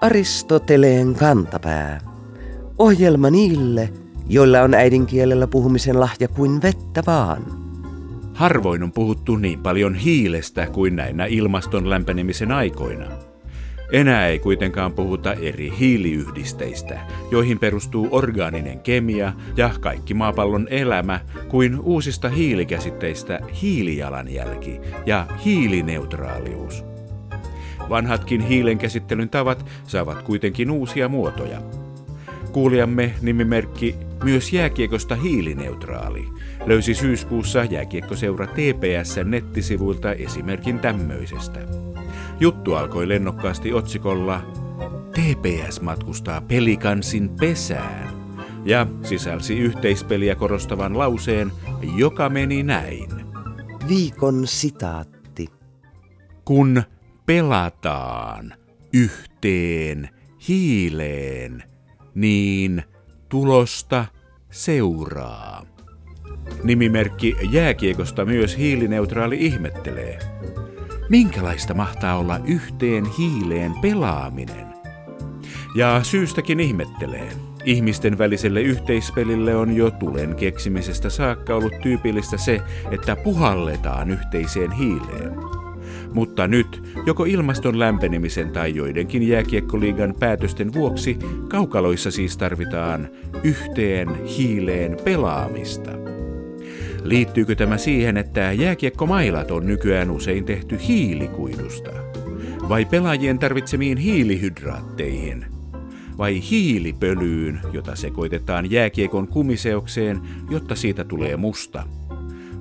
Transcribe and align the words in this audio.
Aristoteleen 0.00 1.14
kantapää. 1.14 2.00
Ohjelma 2.78 3.30
niille, 3.30 3.88
joilla 4.28 4.60
on 4.60 4.74
äidinkielellä 4.74 5.46
puhumisen 5.46 6.00
lahja 6.00 6.28
kuin 6.28 6.62
vettä 6.62 7.02
vaan. 7.06 7.42
Harvoin 8.34 8.82
on 8.82 8.92
puhuttu 8.92 9.36
niin 9.36 9.58
paljon 9.58 9.94
hiilestä 9.94 10.66
kuin 10.66 10.96
näinä 10.96 11.26
ilmaston 11.26 11.90
lämpenemisen 11.90 12.52
aikoina. 12.52 13.06
Enää 13.92 14.26
ei 14.26 14.38
kuitenkaan 14.38 14.92
puhuta 14.92 15.32
eri 15.32 15.72
hiiliyhdisteistä, 15.78 17.00
joihin 17.30 17.58
perustuu 17.58 18.08
orgaaninen 18.10 18.80
kemia 18.80 19.32
ja 19.56 19.70
kaikki 19.80 20.14
maapallon 20.14 20.68
elämä, 20.70 21.20
kuin 21.48 21.80
uusista 21.80 22.28
hiilikäsitteistä 22.28 23.40
hiilijalanjälki 23.62 24.80
ja 25.06 25.26
hiilineutraalius. 25.44 26.84
Vanhatkin 27.88 28.40
hiilen 28.40 28.78
käsittelyn 28.78 29.28
tavat 29.28 29.66
saavat 29.86 30.22
kuitenkin 30.22 30.70
uusia 30.70 31.08
muotoja. 31.08 31.58
Kuulijamme 32.52 33.14
nimimerkki 33.22 33.94
myös 34.24 34.52
jääkiekosta 34.52 35.14
hiilineutraali 35.14 36.28
löysi 36.66 36.94
syyskuussa 36.94 37.64
jääkiekkoseura 37.64 38.46
TPS 38.46 39.16
nettisivuilta 39.24 40.12
esimerkin 40.12 40.78
tämmöisestä. 40.78 41.60
Juttu 42.40 42.74
alkoi 42.74 43.08
lennokkaasti 43.08 43.72
otsikolla 43.72 44.40
TPS 45.10 45.80
matkustaa 45.80 46.40
pelikansin 46.40 47.30
pesään 47.40 48.08
ja 48.64 48.86
sisälsi 49.02 49.58
yhteispeliä 49.58 50.34
korostavan 50.34 50.98
lauseen, 50.98 51.52
joka 51.96 52.28
meni 52.28 52.62
näin. 52.62 53.10
Viikon 53.88 54.46
sitaatti. 54.46 55.46
Kun 56.44 56.82
pelataan 57.26 58.54
yhteen 58.92 60.08
hiileen, 60.48 61.62
niin 62.14 62.82
tulosta 63.28 64.04
seuraa. 64.50 65.66
Nimimerkki 66.62 67.36
jääkiekosta 67.50 68.24
myös 68.24 68.58
hiilineutraali 68.58 69.36
ihmettelee. 69.40 70.18
Minkälaista 71.08 71.74
mahtaa 71.74 72.18
olla 72.18 72.40
yhteen 72.44 73.04
hiileen 73.18 73.72
pelaaminen? 73.82 74.66
Ja 75.76 76.00
syystäkin 76.02 76.60
ihmettelee. 76.60 77.28
Ihmisten 77.64 78.18
väliselle 78.18 78.62
yhteispelille 78.62 79.56
on 79.56 79.76
jo 79.76 79.90
tulen 79.90 80.34
keksimisestä 80.34 81.10
saakka 81.10 81.54
ollut 81.54 81.72
tyypillistä 81.82 82.36
se, 82.36 82.60
että 82.90 83.16
puhalletaan 83.16 84.10
yhteiseen 84.10 84.72
hiileen. 84.72 85.32
Mutta 86.12 86.46
nyt, 86.46 86.82
joko 87.06 87.24
ilmaston 87.24 87.78
lämpenemisen 87.78 88.50
tai 88.50 88.74
joidenkin 88.74 89.28
jääkiekkoliigan 89.28 90.14
päätösten 90.18 90.72
vuoksi, 90.72 91.18
kaukaloissa 91.48 92.10
siis 92.10 92.36
tarvitaan 92.36 93.08
yhteen 93.42 94.24
hiileen 94.24 94.96
pelaamista. 95.04 96.03
Liittyykö 97.04 97.54
tämä 97.54 97.78
siihen, 97.78 98.16
että 98.16 98.52
jääkiekkomailat 98.52 99.50
on 99.50 99.66
nykyään 99.66 100.10
usein 100.10 100.44
tehty 100.44 100.78
hiilikuidusta? 100.88 101.90
Vai 102.68 102.84
pelaajien 102.84 103.38
tarvitsemiin 103.38 103.98
hiilihydraatteihin? 103.98 105.46
Vai 106.18 106.40
hiilipölyyn, 106.50 107.60
jota 107.72 107.96
sekoitetaan 107.96 108.70
jääkiekon 108.70 109.28
kumiseokseen, 109.28 110.20
jotta 110.50 110.74
siitä 110.74 111.04
tulee 111.04 111.36
musta? 111.36 111.86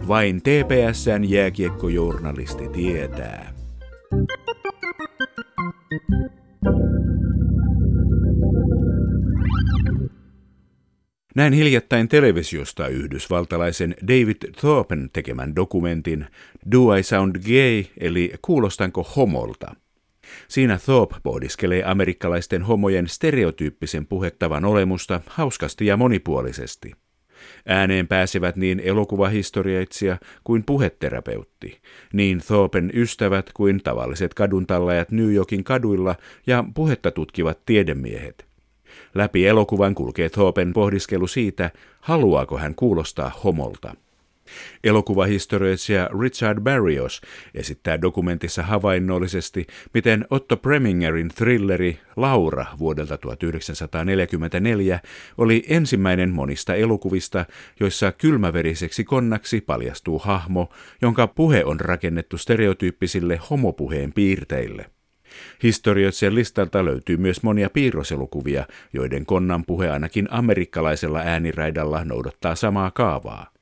Vain 0.08 0.42
TPSn 0.42 1.24
jääkiekkojournalisti 1.24 2.70
tietää. 2.70 3.54
Näin 11.36 11.54
hiljattain 11.54 12.08
televisiosta 12.08 12.88
yhdysvaltalaisen 12.88 13.96
David 14.02 14.54
Thorpen 14.60 15.10
tekemän 15.14 15.56
dokumentin 15.56 16.26
Do 16.72 16.96
I 16.96 17.04
Sound 17.04 17.36
Gay, 17.36 17.84
eli 17.98 18.34
Kuulostanko 18.42 19.04
homolta? 19.16 19.76
Siinä 20.48 20.80
Thorpe 20.86 21.16
pohdiskelee 21.24 21.84
amerikkalaisten 21.84 22.64
homojen 22.64 23.08
stereotyyppisen 23.08 24.06
puhettavan 24.06 24.66
olemusta 24.66 25.22
hauskasti 25.28 25.86
ja 25.86 25.98
monipuolisesti. 25.98 26.92
Ääneen 27.68 28.08
pääsevät 28.08 28.56
niin 28.56 28.80
elokuvahistorioitsija 28.80 30.18
kuin 30.44 30.64
puheterapeutti, 30.64 31.82
niin 32.14 32.40
Thorpen 32.48 32.92
ystävät 32.94 33.50
kuin 33.54 33.82
tavalliset 33.84 34.34
kaduntallajat 34.34 35.12
New 35.12 35.34
Yorkin 35.34 35.64
kaduilla 35.64 36.16
ja 36.48 36.64
puhetta 36.74 37.12
tutkivat 37.12 37.60
tiedemiehet– 37.66 38.46
Läpi 39.16 39.48
elokuvan 39.48 39.96
kulkee 39.96 40.30
Thopen 40.30 40.74
pohdiskelu 40.74 41.28
siitä, 41.28 41.72
haluaako 42.02 42.58
hän 42.58 42.76
kuulostaa 42.76 43.32
homolta. 43.44 43.96
Elokuvahistorioitsija 44.84 46.10
Richard 46.22 46.62
Barrios 46.62 47.22
esittää 47.54 48.02
dokumentissa 48.02 48.64
havainnollisesti, 48.64 49.68
miten 49.94 50.26
Otto 50.30 50.58
Premingerin 50.58 51.30
thrilleri 51.30 52.00
Laura 52.16 52.66
vuodelta 52.80 53.18
1944 53.18 55.00
oli 55.38 55.64
ensimmäinen 55.68 56.30
monista 56.30 56.76
elokuvista, 56.76 57.46
joissa 57.80 58.12
kylmäveriseksi 58.12 59.04
konnaksi 59.04 59.62
paljastuu 59.62 60.20
hahmo, 60.20 60.70
jonka 61.02 61.28
puhe 61.28 61.66
on 61.66 61.80
rakennettu 61.80 62.38
stereotyyppisille 62.38 63.40
homopuheen 63.50 64.14
piirteille. 64.14 64.86
Historioitsijan 65.64 66.36
listalta 66.36 66.86
löytyy 66.86 67.18
myös 67.18 67.44
monia 67.44 67.70
piirroselokuvia, 67.70 68.66
joiden 68.94 69.26
konnan 69.26 69.66
puhe 69.66 69.90
ainakin 69.90 70.28
amerikkalaisella 70.32 71.20
ääniraidalla 71.20 72.06
noudattaa 72.06 72.56
samaa 72.56 72.92
kaavaa. 72.92 73.54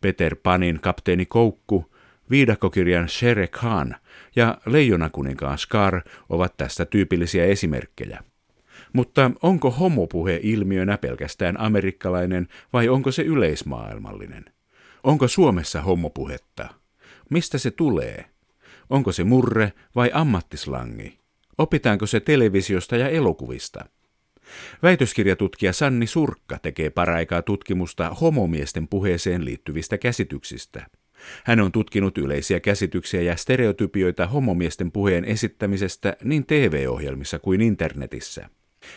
Peter 0.00 0.36
Panin 0.42 0.80
kapteeni 0.80 1.26
Koukku, 1.26 1.92
viidakokirjan 2.30 3.08
Shere 3.08 3.46
Khan 3.46 3.96
ja 4.36 4.58
leijonakuninkaan 4.66 5.58
Scar 5.58 6.00
ovat 6.28 6.56
tästä 6.56 6.84
tyypillisiä 6.84 7.44
esimerkkejä. 7.44 8.20
Mutta 8.92 9.30
onko 9.42 9.70
homopuhe 9.70 10.40
ilmiönä 10.42 10.98
pelkästään 10.98 11.60
amerikkalainen 11.60 12.48
vai 12.72 12.88
onko 12.88 13.12
se 13.12 13.22
yleismaailmallinen? 13.22 14.44
Onko 15.04 15.28
Suomessa 15.28 15.82
homopuhetta? 15.82 16.68
Mistä 17.30 17.58
se 17.58 17.70
tulee? 17.70 18.31
Onko 18.92 19.12
se 19.12 19.24
murre 19.24 19.72
vai 19.94 20.10
ammattislangi? 20.14 21.18
Opitaanko 21.58 22.06
se 22.06 22.20
televisiosta 22.20 22.96
ja 22.96 23.08
elokuvista? 23.08 23.84
Väitöskirjatutkija 24.82 25.72
Sanni 25.72 26.06
Surkka 26.06 26.58
tekee 26.58 26.90
paraikaa 26.90 27.42
tutkimusta 27.42 28.10
homomiesten 28.10 28.88
puheeseen 28.88 29.44
liittyvistä 29.44 29.98
käsityksistä. 29.98 30.86
Hän 31.44 31.60
on 31.60 31.72
tutkinut 31.72 32.18
yleisiä 32.18 32.60
käsityksiä 32.60 33.22
ja 33.22 33.36
stereotypioita 33.36 34.26
homomiesten 34.26 34.92
puheen 34.92 35.24
esittämisestä 35.24 36.16
niin 36.24 36.46
TV-ohjelmissa 36.46 37.38
kuin 37.38 37.60
internetissä. 37.60 38.50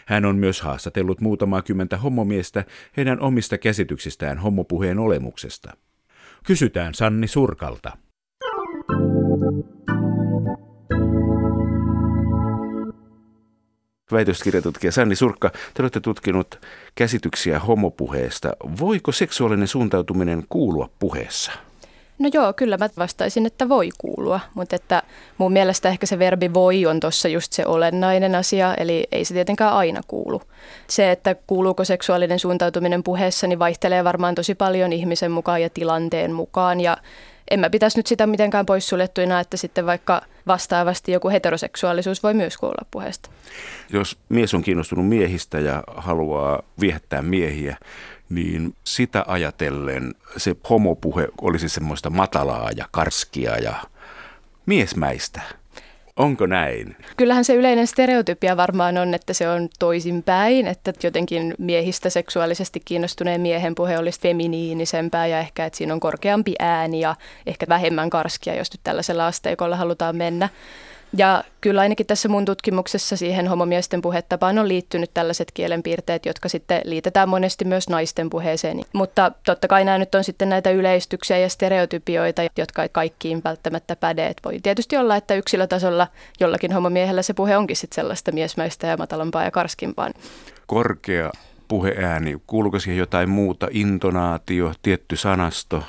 Hän 0.06 0.26
on 0.26 0.36
myös 0.36 0.62
haastatellut 0.62 1.22
muutamaa 1.22 1.62
kymmentä 1.62 1.98
homomiestä 1.98 2.66
heidän 2.98 3.20
omista 3.20 3.58
käsityksistään 3.58 4.38
homopuheen 4.38 5.00
olemuksesta. 5.00 5.78
Kysytään 6.44 6.94
Sanni 6.94 7.28
Surkalta. 7.28 8.05
Väitöskirjatutkija 14.12 14.92
Sanni 14.92 15.16
Surkka, 15.16 15.52
te 15.74 15.84
olette 15.84 16.00
tutkinut 16.00 16.60
käsityksiä 16.96 17.60
homopuheesta. 17.60 18.54
Voiko 18.80 19.12
seksuaalinen 19.12 19.68
suuntautuminen 19.68 20.44
kuulua 20.50 20.90
puheessa? 21.00 21.52
No 22.20 22.30
joo, 22.34 22.54
kyllä 22.54 22.78
mä 22.78 22.90
vastaisin, 22.98 23.46
että 23.46 23.70
voi 23.70 23.90
kuulua, 23.98 24.40
mutta 24.54 24.76
että 24.76 25.04
mun 25.38 25.54
mielestä 25.54 25.90
ehkä 25.90 26.06
se 26.06 26.20
verbi 26.20 26.54
voi 26.54 26.86
on 26.86 27.00
tuossa 27.00 27.28
just 27.28 27.54
se 27.54 27.66
olennainen 27.66 28.36
asia, 28.36 28.76
eli 28.76 29.08
ei 29.12 29.26
se 29.26 29.34
tietenkään 29.34 29.74
aina 29.74 30.02
kuulu. 30.08 30.42
Se, 30.88 31.12
että 31.12 31.36
kuuluuko 31.48 31.84
seksuaalinen 31.84 32.40
suuntautuminen 32.40 33.04
puheessa, 33.04 33.48
niin 33.48 33.60
vaihtelee 33.60 34.04
varmaan 34.04 34.36
tosi 34.36 34.56
paljon 34.56 34.94
ihmisen 34.94 35.32
mukaan 35.32 35.62
ja 35.62 35.70
tilanteen 35.70 36.32
mukaan 36.32 36.82
ja 36.82 36.98
en 37.52 37.60
mä 37.60 37.70
pitäisi 37.70 38.00
nyt 38.00 38.08
sitä 38.08 38.28
mitenkään 38.28 38.66
poissuljettuina, 38.66 39.40
että 39.40 39.58
sitten 39.58 39.86
vaikka 39.86 40.22
vastaavasti 40.48 41.12
joku 41.12 41.30
heteroseksuaalisuus 41.30 42.24
voi 42.24 42.34
myös 42.34 42.58
kuulla 42.58 42.86
puheesta. 42.92 43.30
Jos 43.90 44.18
mies 44.30 44.54
on 44.54 44.62
kiinnostunut 44.62 45.08
miehistä 45.08 45.60
ja 45.60 45.84
haluaa 45.88 46.64
viehättää 46.80 47.22
miehiä, 47.22 47.78
niin 48.30 48.76
sitä 48.84 49.24
ajatellen 49.28 50.16
se 50.38 50.56
homopuhe 50.70 51.28
olisi 51.42 51.70
semmoista 51.70 52.10
matalaa 52.10 52.70
ja 52.76 52.86
karskia 52.92 53.58
ja 53.58 53.74
miesmäistä. 54.66 55.42
Onko 56.20 56.46
näin? 56.46 56.96
Kyllähän 57.18 57.46
se 57.46 57.56
yleinen 57.56 57.88
stereotypia 57.88 58.58
varmaan 58.58 58.98
on, 58.98 59.14
että 59.14 59.34
se 59.34 59.50
on 59.50 59.70
toisinpäin, 59.80 60.68
että 60.68 60.94
jotenkin 61.04 61.54
miehistä 61.58 62.10
seksuaalisesti 62.10 62.82
kiinnostuneen 62.86 63.42
miehen 63.42 63.76
puhe 63.76 63.98
olisi 63.98 64.22
feminiinisempää 64.22 65.28
ja 65.28 65.40
ehkä, 65.40 65.66
että 65.66 65.78
siinä 65.78 65.94
on 65.94 66.00
korkeampi 66.00 66.56
ääni 66.60 67.00
ja 67.00 67.16
ehkä 67.46 67.66
vähemmän 67.70 68.10
karskia, 68.10 68.56
jos 68.56 68.72
nyt 68.72 68.82
tällaisella 68.84 69.28
asteikolla 69.28 69.76
halutaan 69.76 70.16
mennä. 70.16 70.50
Ja 71.18 71.44
kyllä 71.62 71.82
ainakin 71.82 72.06
tässä 72.06 72.30
mun 72.30 72.46
tutkimuksessa 72.46 73.18
siihen 73.18 73.48
homomiesten 73.48 74.02
puhetapaan 74.02 74.60
on 74.60 74.68
liittynyt 74.68 75.12
tällaiset 75.14 75.52
kielenpiirteet, 75.52 76.26
jotka 76.26 76.50
sitten 76.50 76.82
liitetään 76.84 77.30
monesti 77.30 77.66
myös 77.66 77.90
naisten 77.90 78.30
puheeseen. 78.30 78.82
Mutta 78.94 79.32
totta 79.46 79.68
kai 79.68 79.86
nämä 79.86 79.98
nyt 79.98 80.16
on 80.16 80.24
sitten 80.24 80.50
näitä 80.50 80.72
yleistyksiä 80.72 81.38
ja 81.38 81.50
stereotypioita, 81.50 82.42
jotka 82.58 82.84
ei 82.84 82.90
kaikkiin 82.90 83.42
välttämättä 83.44 83.96
päde. 83.96 84.28
Et 84.28 84.42
voi 84.46 84.60
tietysti 84.64 84.98
olla, 84.98 85.16
että 85.16 85.36
yksilötasolla 85.36 86.08
jollakin 86.40 86.72
homomiehellä 86.72 87.22
se 87.22 87.34
puhe 87.34 87.58
onkin 87.58 87.76
sitten 87.76 87.96
sellaista 87.96 88.32
miesmäistä 88.32 88.88
ja 88.88 88.98
matalampaa 88.98 89.44
ja 89.44 89.52
karskimpaa. 89.52 90.10
Korkea 90.68 91.32
puheääni, 91.68 92.42
kuuluuko 92.48 92.80
siihen 92.80 93.00
jotain 93.00 93.30
muuta, 93.30 93.68
intonaatio, 93.72 94.74
tietty 94.82 95.16
sanasto? 95.16 95.84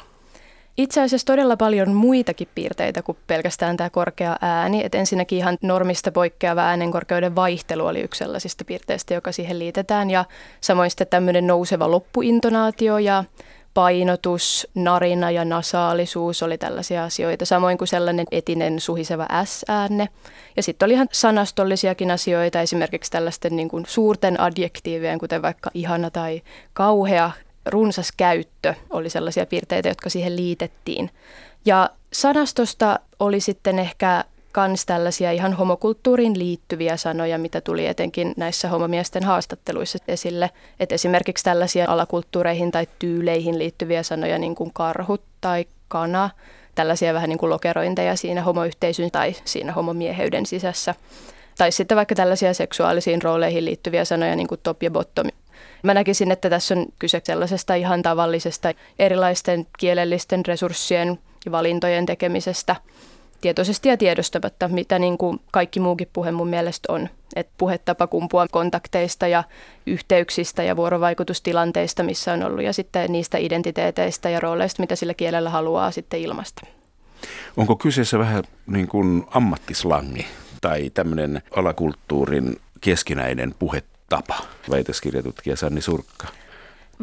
Itse 0.77 1.03
asiassa 1.03 1.27
todella 1.27 1.57
paljon 1.57 1.93
muitakin 1.93 2.49
piirteitä 2.55 3.03
kuin 3.03 3.19
pelkästään 3.27 3.77
tämä 3.77 3.91
korkea 3.91 4.37
ääni. 4.41 4.85
Et 4.85 4.95
ensinnäkin 4.95 5.39
ihan 5.39 5.59
normista 5.63 6.13
poikkeava 6.13 6.61
äänenkorkeuden 6.61 7.37
vaihtelu 7.37 7.87
oli 7.87 8.01
yksi 8.01 8.19
sellaisista 8.19 8.65
piirteistä, 8.65 9.15
joka 9.15 9.33
siihen 9.33 9.59
liitetään. 9.59 10.11
Ja 10.11 10.25
samoin 10.61 10.91
sitten 10.91 11.07
tämmöinen 11.07 11.47
nouseva 11.47 11.91
loppuintonaatio 11.91 12.99
ja 12.99 13.25
painotus, 13.75 14.69
narina 14.75 15.31
ja 15.31 15.45
nasaalisuus 15.45 16.43
oli 16.43 16.59
tällaisia 16.59 17.05
asioita, 17.05 17.45
samoin 17.45 17.79
kuin 17.79 17.89
sellainen 17.89 18.27
etinen 18.31 18.81
suhiseva 18.81 19.27
S-äänne. 19.45 20.09
Ja 20.57 20.63
sitten 20.63 20.87
oli 20.87 20.95
ihan 20.95 21.09
sanastollisiakin 21.13 22.11
asioita, 22.11 22.61
esimerkiksi 22.61 23.11
tällaisten 23.11 23.57
niin 23.57 23.69
kuin 23.69 23.85
suurten 23.89 24.41
adjektiivien, 24.41 25.19
kuten 25.19 25.43
vaikka 25.43 25.71
ihana 25.75 26.11
tai 26.11 26.43
kauhea, 26.73 27.31
runsas 27.67 28.13
käyttö 28.17 28.75
oli 28.91 29.11
sellaisia 29.11 29.47
piirteitä, 29.47 29.89
jotka 29.89 30.11
siihen 30.11 30.37
liitettiin. 30.37 31.11
Ja 31.65 31.91
sanastosta 32.13 33.01
oli 33.21 33.41
sitten 33.41 33.79
ehkä 33.79 34.25
kans 34.53 34.87
tällaisia 34.87 35.33
ihan 35.33 35.53
homokulttuuriin 35.53 36.39
liittyviä 36.39 36.97
sanoja, 36.97 37.39
mitä 37.39 37.61
tuli 37.61 37.87
etenkin 37.87 38.35
näissä 38.37 38.69
homomiesten 38.69 39.25
haastatteluissa 39.25 39.99
esille. 40.09 40.51
Et 40.81 40.93
esimerkiksi 40.93 41.45
tällaisia 41.45 41.85
alakulttuureihin 41.89 42.71
tai 42.71 42.89
tyyleihin 42.99 43.59
liittyviä 43.59 44.03
sanoja 44.03 44.39
niin 44.39 44.55
kuin 44.55 44.71
karhut 44.73 45.23
tai 45.41 45.67
kana, 45.89 46.31
tällaisia 46.75 47.15
vähän 47.15 47.29
niin 47.29 47.39
kuin 47.39 47.51
lokerointeja 47.51 48.17
siinä 48.17 48.43
homoyhteisön 48.43 49.11
tai 49.11 49.35
siinä 49.45 49.73
homomieheyden 49.73 50.47
sisässä. 50.47 50.95
Tai 51.59 51.73
sitten 51.73 51.97
vaikka 51.97 52.15
tällaisia 52.15 52.55
seksuaalisiin 52.55 53.23
rooleihin 53.23 53.65
liittyviä 53.65 54.05
sanoja 54.05 54.37
niin 54.37 54.49
kuin 54.49 54.61
top 54.63 54.83
ja 54.83 54.91
bottom, 54.91 55.27
Mä 55.87 55.95
näkisin, 55.95 56.31
että 56.31 56.51
tässä 56.51 56.75
on 56.75 56.87
kyse 56.99 57.21
sellaisesta 57.25 57.75
ihan 57.75 58.03
tavallisesta 58.03 58.73
erilaisten 58.99 59.67
kielellisten 59.79 60.47
resurssien 60.47 61.19
ja 61.45 61.53
valintojen 61.53 62.07
tekemisestä 62.07 62.77
tietoisesti 63.41 63.89
ja 63.89 63.97
tiedostamatta, 63.97 64.69
mitä 64.69 64.99
niin 64.99 65.19
kuin 65.19 65.41
kaikki 65.53 65.81
muukin 65.81 66.09
puhe 66.13 66.33
mun 66.33 66.49
mielestä 66.49 66.93
on. 66.93 67.09
Että 67.37 67.53
puhetapa 67.59 68.07
kumpua 68.07 68.47
kontakteista 68.49 69.27
ja 69.27 69.45
yhteyksistä 69.87 70.63
ja 70.63 70.77
vuorovaikutustilanteista, 70.77 72.03
missä 72.03 72.33
on 72.33 72.43
ollut, 72.43 72.65
ja 72.65 72.73
sitten 72.73 73.13
niistä 73.13 73.39
identiteeteistä 73.39 74.31
ja 74.31 74.41
rooleista, 74.41 74.83
mitä 74.83 74.97
sillä 74.97 75.15
kielellä 75.15 75.51
haluaa 75.51 75.91
sitten 75.91 76.21
ilmasta. 76.21 76.67
Onko 77.57 77.77
kyseessä 77.77 78.19
vähän 78.19 78.45
niin 78.67 78.89
kuin 78.89 79.27
ammattislangi 79.31 80.27
tai 80.61 80.91
tämmöinen 80.95 81.43
alakulttuurin 81.57 82.57
keskinäinen 82.81 83.55
puhe 83.59 83.83
tapa, 84.09 84.39
väitöskirjatutkija 84.71 85.57
Sanni 85.57 85.81
Surkka? 85.81 86.27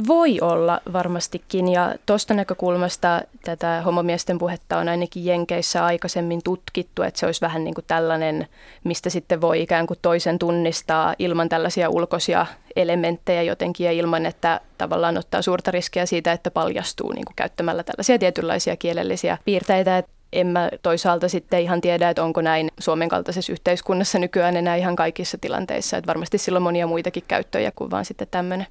Voi 0.07 0.37
olla 0.41 0.81
varmastikin 0.93 1.67
ja 1.67 1.95
tuosta 2.05 2.33
näkökulmasta 2.33 3.21
tätä 3.43 3.81
homomiesten 3.85 4.37
puhetta 4.37 4.77
on 4.77 4.89
ainakin 4.89 5.25
Jenkeissä 5.25 5.85
aikaisemmin 5.85 6.43
tutkittu, 6.43 7.01
että 7.01 7.19
se 7.19 7.25
olisi 7.25 7.41
vähän 7.41 7.63
niin 7.63 7.73
kuin 7.73 7.85
tällainen, 7.87 8.47
mistä 8.83 9.09
sitten 9.09 9.41
voi 9.41 9.61
ikään 9.61 9.87
kuin 9.87 9.99
toisen 10.01 10.39
tunnistaa 10.39 11.15
ilman 11.19 11.49
tällaisia 11.49 11.89
ulkoisia 11.89 12.45
elementtejä 12.75 13.41
jotenkin 13.41 13.85
ja 13.85 13.91
ilman, 13.91 14.25
että 14.25 14.61
tavallaan 14.77 15.17
ottaa 15.17 15.41
suurta 15.41 15.71
riskiä 15.71 16.05
siitä, 16.05 16.31
että 16.31 16.51
paljastuu 16.51 17.11
niin 17.11 17.25
kuin 17.25 17.35
käyttämällä 17.35 17.83
tällaisia 17.83 18.19
tietynlaisia 18.19 18.75
kielellisiä 18.75 19.37
piirteitä 19.45 20.03
en 20.33 20.47
mä 20.47 20.69
toisaalta 20.81 21.29
sitten 21.29 21.61
ihan 21.61 21.81
tiedä, 21.81 22.09
että 22.09 22.23
onko 22.23 22.41
näin 22.41 22.71
Suomen 22.79 23.09
kaltaisessa 23.09 23.51
yhteiskunnassa 23.51 24.19
nykyään 24.19 24.57
enää 24.57 24.75
ihan 24.75 24.95
kaikissa 24.95 25.37
tilanteissa. 25.37 25.97
Että 25.97 26.07
varmasti 26.07 26.37
silloin 26.37 26.63
monia 26.63 26.87
muitakin 26.87 27.23
käyttöjä 27.27 27.71
kuin 27.75 27.91
vaan 27.91 28.05
sitten 28.05 28.27
tämmöinen. 28.31 28.67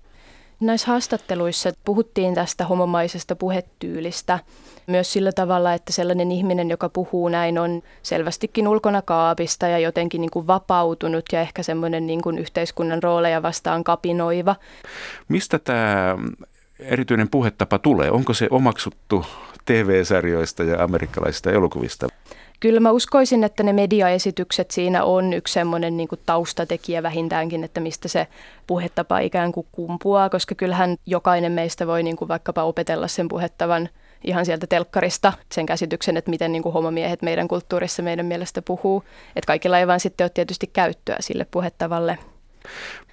Näissä 0.60 0.88
haastatteluissa 0.88 1.72
puhuttiin 1.84 2.34
tästä 2.34 2.66
homomaisesta 2.66 3.36
puhetyylistä 3.36 4.38
myös 4.86 5.12
sillä 5.12 5.32
tavalla, 5.32 5.74
että 5.74 5.92
sellainen 5.92 6.32
ihminen, 6.32 6.70
joka 6.70 6.88
puhuu 6.88 7.28
näin, 7.28 7.58
on 7.58 7.82
selvästikin 8.02 8.68
ulkona 8.68 9.02
kaapista 9.02 9.68
ja 9.68 9.78
jotenkin 9.78 10.20
niin 10.20 10.30
kuin 10.30 10.46
vapautunut 10.46 11.24
ja 11.32 11.40
ehkä 11.40 11.62
semmoinen 11.62 12.06
niin 12.06 12.22
kuin 12.22 12.38
yhteiskunnan 12.38 13.02
rooleja 13.02 13.42
vastaan 13.42 13.84
kapinoiva. 13.84 14.56
Mistä 15.28 15.58
tämä 15.58 16.16
erityinen 16.84 17.28
puhetapa 17.28 17.78
tulee? 17.78 18.10
Onko 18.10 18.34
se 18.34 18.46
omaksuttu 18.50 19.26
TV-sarjoista 19.64 20.62
ja 20.62 20.84
amerikkalaisista 20.84 21.50
elokuvista? 21.50 22.08
Kyllä 22.60 22.80
mä 22.80 22.90
uskoisin, 22.90 23.44
että 23.44 23.62
ne 23.62 23.72
mediaesitykset 23.72 24.70
siinä 24.70 25.04
on 25.04 25.32
yksi 25.32 25.54
semmoinen 25.54 25.96
niin 25.96 26.08
taustatekijä 26.26 27.02
vähintäänkin, 27.02 27.64
että 27.64 27.80
mistä 27.80 28.08
se 28.08 28.26
puhetapa 28.66 29.18
ikään 29.18 29.52
kuin 29.52 29.66
kumpuaa, 29.72 30.30
koska 30.30 30.54
kyllähän 30.54 30.96
jokainen 31.06 31.52
meistä 31.52 31.86
voi 31.86 32.02
niin 32.02 32.16
kuin 32.16 32.28
vaikkapa 32.28 32.62
opetella 32.62 33.08
sen 33.08 33.28
puhettavan 33.28 33.88
ihan 34.24 34.46
sieltä 34.46 34.66
telkkarista 34.66 35.32
sen 35.52 35.66
käsityksen, 35.66 36.16
että 36.16 36.30
miten 36.30 36.52
niin 36.52 36.62
kuin 36.62 36.72
homomiehet 36.72 37.22
meidän 37.22 37.48
kulttuurissa 37.48 38.02
meidän 38.02 38.26
mielestä 38.26 38.62
puhuu. 38.62 39.04
Että 39.36 39.46
kaikilla 39.46 39.78
ei 39.78 39.86
vaan 39.86 40.00
sitten 40.00 40.24
ole 40.24 40.30
tietysti 40.34 40.66
käyttöä 40.66 41.16
sille 41.20 41.46
puhettavalle. 41.50 42.18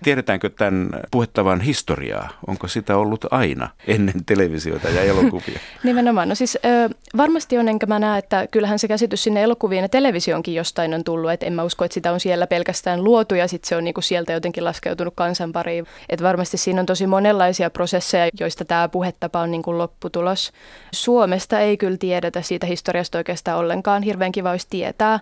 Tiedetäänkö 0.04 0.50
tämän 0.50 0.90
puhettavan 1.12 1.62
historiaa? 1.62 2.30
Onko 2.48 2.68
sitä 2.68 2.98
ollut 2.98 3.26
aina 3.32 3.70
ennen 3.88 4.26
televisioita 4.26 4.90
ja 4.90 5.02
elokuvia? 5.02 5.60
Nimenomaan. 5.84 6.30
No 6.30 6.36
siis 6.36 6.58
ö, 6.66 6.96
varmasti 7.18 7.58
on, 7.58 7.68
enkä 7.68 7.86
mä 7.86 8.00
näe, 8.00 8.20
että 8.20 8.48
kyllähän 8.52 8.80
se 8.80 8.88
käsitys 8.88 9.24
sinne 9.24 9.44
elokuviin 9.44 9.82
ja 9.82 9.90
televisioonkin 9.90 10.56
jostain 10.56 10.94
on 10.94 11.04
tullut. 11.04 11.32
Että 11.32 11.46
en 11.46 11.54
mä 11.54 11.64
usko, 11.64 11.86
että 11.86 11.94
sitä 11.94 12.12
on 12.12 12.20
siellä 12.20 12.48
pelkästään 12.48 13.04
luotu 13.04 13.36
ja 13.36 13.48
sitten 13.48 13.70
se 13.70 13.76
on 13.76 13.84
niinku 13.84 14.02
sieltä 14.02 14.34
jotenkin 14.34 14.66
laskeutunut 14.66 15.14
kansan 15.16 15.52
pariin. 15.52 15.86
Että 16.10 16.26
varmasti 16.26 16.58
siinä 16.58 16.80
on 16.80 16.86
tosi 16.86 17.08
monenlaisia 17.08 17.70
prosesseja, 17.70 18.30
joista 18.40 18.66
tämä 18.66 18.90
puhetapa 18.90 19.40
on 19.40 19.52
niinku 19.52 19.78
lopputulos. 19.78 20.52
Suomesta 20.92 21.60
ei 21.60 21.78
kyllä 21.78 21.98
tiedetä 21.98 22.42
siitä 22.42 22.68
historiasta 22.68 23.18
oikeastaan 23.18 23.58
ollenkaan. 23.58 24.04
Hirveän 24.04 24.32
kiva 24.32 24.52
olisi 24.52 24.68
tietää. 24.70 25.19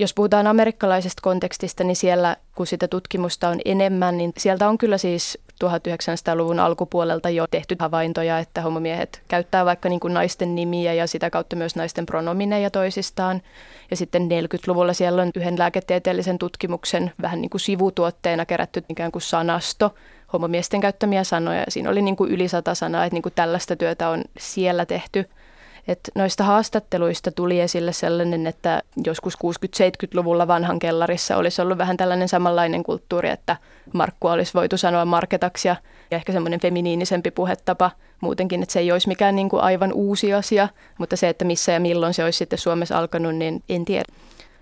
Jos 0.00 0.14
puhutaan 0.14 0.46
amerikkalaisesta 0.46 1.20
kontekstista, 1.22 1.84
niin 1.84 1.96
siellä, 1.96 2.36
kun 2.54 2.66
sitä 2.66 2.88
tutkimusta 2.88 3.48
on 3.48 3.60
enemmän, 3.64 4.16
niin 4.16 4.32
sieltä 4.38 4.68
on 4.68 4.78
kyllä 4.78 4.98
siis 4.98 5.38
1900-luvun 5.64 6.58
alkupuolelta 6.60 7.30
jo 7.30 7.46
tehty 7.50 7.76
havaintoja, 7.78 8.38
että 8.38 8.62
homomiehet 8.62 9.22
käyttää 9.28 9.64
vaikka 9.64 9.88
niin 9.88 10.00
kuin 10.00 10.14
naisten 10.14 10.54
nimiä 10.54 10.92
ja 10.92 11.06
sitä 11.06 11.30
kautta 11.30 11.56
myös 11.56 11.76
naisten 11.76 12.06
pronomineja 12.06 12.70
toisistaan. 12.70 13.42
Ja 13.90 13.96
sitten 13.96 14.28
40-luvulla 14.28 14.92
siellä 14.92 15.22
on 15.22 15.30
yhden 15.34 15.58
lääketieteellisen 15.58 16.38
tutkimuksen 16.38 17.12
vähän 17.22 17.40
niin 17.40 17.50
kuin 17.50 17.60
sivutuotteena 17.60 18.46
kerätty 18.46 18.84
ikään 18.88 19.12
kuin 19.12 19.22
sanasto, 19.22 19.94
homomiesten 20.32 20.80
käyttämiä 20.80 21.24
sanoja. 21.24 21.64
Siinä 21.68 21.90
oli 21.90 22.02
niin 22.02 22.16
kuin 22.16 22.30
yli 22.30 22.48
sata 22.48 22.74
sanaa, 22.74 23.04
että 23.04 23.14
niin 23.14 23.22
kuin 23.22 23.34
tällaista 23.34 23.76
työtä 23.76 24.08
on 24.08 24.24
siellä 24.38 24.86
tehty– 24.86 25.24
et 25.90 26.00
noista 26.14 26.44
haastatteluista 26.44 27.30
tuli 27.30 27.60
esille 27.60 27.92
sellainen, 27.92 28.46
että 28.46 28.82
joskus 29.04 29.34
60-70-luvulla 29.34 30.48
vanhan 30.48 30.78
kellarissa 30.78 31.36
olisi 31.36 31.62
ollut 31.62 31.78
vähän 31.78 31.96
tällainen 31.96 32.28
samanlainen 32.28 32.82
kulttuuri, 32.82 33.28
että 33.28 33.56
Markkua 33.92 34.32
olisi 34.32 34.54
voitu 34.54 34.76
sanoa 34.76 35.04
marketaksi 35.04 35.68
ja, 35.68 35.76
ja 36.10 36.16
ehkä 36.16 36.32
semmoinen 36.32 36.60
feminiinisempi 36.60 37.30
puhetapa 37.30 37.90
muutenkin, 38.20 38.62
että 38.62 38.72
se 38.72 38.80
ei 38.80 38.92
olisi 38.92 39.08
mikään 39.08 39.36
niin 39.36 39.48
kuin 39.48 39.62
aivan 39.62 39.92
uusi 39.92 40.34
asia, 40.34 40.68
mutta 40.98 41.16
se, 41.16 41.28
että 41.28 41.44
missä 41.44 41.72
ja 41.72 41.80
milloin 41.80 42.14
se 42.14 42.24
olisi 42.24 42.36
sitten 42.36 42.58
Suomessa 42.58 42.98
alkanut, 42.98 43.36
niin 43.36 43.62
en 43.68 43.84
tiedä. 43.84 44.04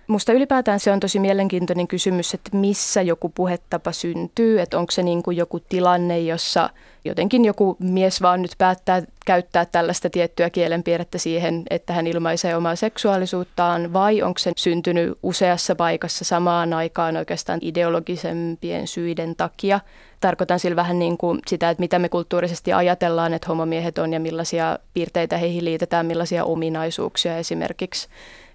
Musta 0.09 0.33
ylipäätään 0.33 0.79
se 0.79 0.91
on 0.91 0.99
tosi 0.99 1.19
mielenkiintoinen 1.19 1.87
kysymys, 1.87 2.33
että 2.33 2.57
missä 2.57 3.01
joku 3.01 3.29
puhetapa 3.29 3.91
syntyy, 3.91 4.61
että 4.61 4.79
onko 4.79 4.91
se 4.91 5.03
niin 5.03 5.23
kuin 5.23 5.37
joku 5.37 5.59
tilanne, 5.59 6.19
jossa 6.19 6.69
jotenkin 7.05 7.45
joku 7.45 7.77
mies 7.79 8.21
vaan 8.21 8.41
nyt 8.41 8.51
päättää 8.57 9.01
käyttää 9.25 9.65
tällaista 9.65 10.09
tiettyä 10.09 10.49
kielenpiirrettä 10.49 11.17
siihen, 11.17 11.63
että 11.69 11.93
hän 11.93 12.07
ilmaisee 12.07 12.55
omaa 12.55 12.75
seksuaalisuuttaan, 12.75 13.93
vai 13.93 14.21
onko 14.21 14.39
se 14.39 14.51
syntynyt 14.57 15.17
useassa 15.23 15.75
paikassa 15.75 16.25
samaan 16.25 16.73
aikaan 16.73 17.17
oikeastaan 17.17 17.59
ideologisempien 17.61 18.87
syiden 18.87 19.35
takia. 19.35 19.79
Tarkoitan 20.21 20.59
sillä 20.59 20.75
vähän 20.75 20.99
niin 20.99 21.17
kuin 21.17 21.39
sitä, 21.47 21.69
että 21.69 21.81
mitä 21.81 21.99
me 21.99 22.09
kulttuurisesti 22.09 22.73
ajatellaan, 22.73 23.33
että 23.33 23.47
homomiehet 23.47 23.97
on 23.97 24.13
ja 24.13 24.19
millaisia 24.19 24.79
piirteitä 24.93 25.37
heihin 25.37 25.65
liitetään, 25.65 26.05
millaisia 26.05 26.45
ominaisuuksia 26.45 27.37
esimerkiksi. 27.37 28.07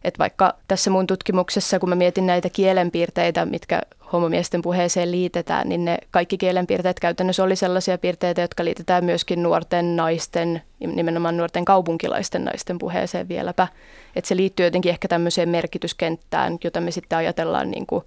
Että 0.05 0.19
vaikka 0.19 0.55
tässä 0.69 0.91
mun 0.91 1.07
tutkimuksessa, 1.07 1.79
kun 1.79 1.89
mä 1.89 1.95
mietin 1.95 2.27
näitä 2.27 2.51
kielenpiirteitä, 2.51 3.47
mitkä 3.47 3.83
homomiesten 4.13 4.63
puheeseen 4.63 5.11
liitetään, 5.11 5.69
niin 5.69 5.85
ne 5.85 5.99
kaikki 6.11 6.39
kielenpiirteet 6.39 7.01
käytännössä 7.01 7.45
oli 7.45 7.57
sellaisia 7.57 7.99
piirteitä, 7.99 8.41
jotka 8.41 8.65
liitetään 8.65 9.05
myöskin 9.05 9.43
nuorten 9.43 9.97
naisten, 9.97 10.63
nimenomaan 10.81 11.37
nuorten 11.37 11.65
kaupunkilaisten 11.65 12.45
naisten 12.45 12.79
puheeseen 12.79 13.29
vieläpä. 13.29 13.69
Että 14.17 14.29
se 14.29 14.37
liittyy 14.37 14.67
jotenkin 14.67 14.91
ehkä 14.91 15.09
tämmöiseen 15.09 15.49
merkityskenttään, 15.49 16.59
jota 16.65 16.81
me 16.81 16.91
sitten 16.91 17.19
ajatellaan 17.19 17.71
niin 17.71 17.87
kuin 17.87 18.05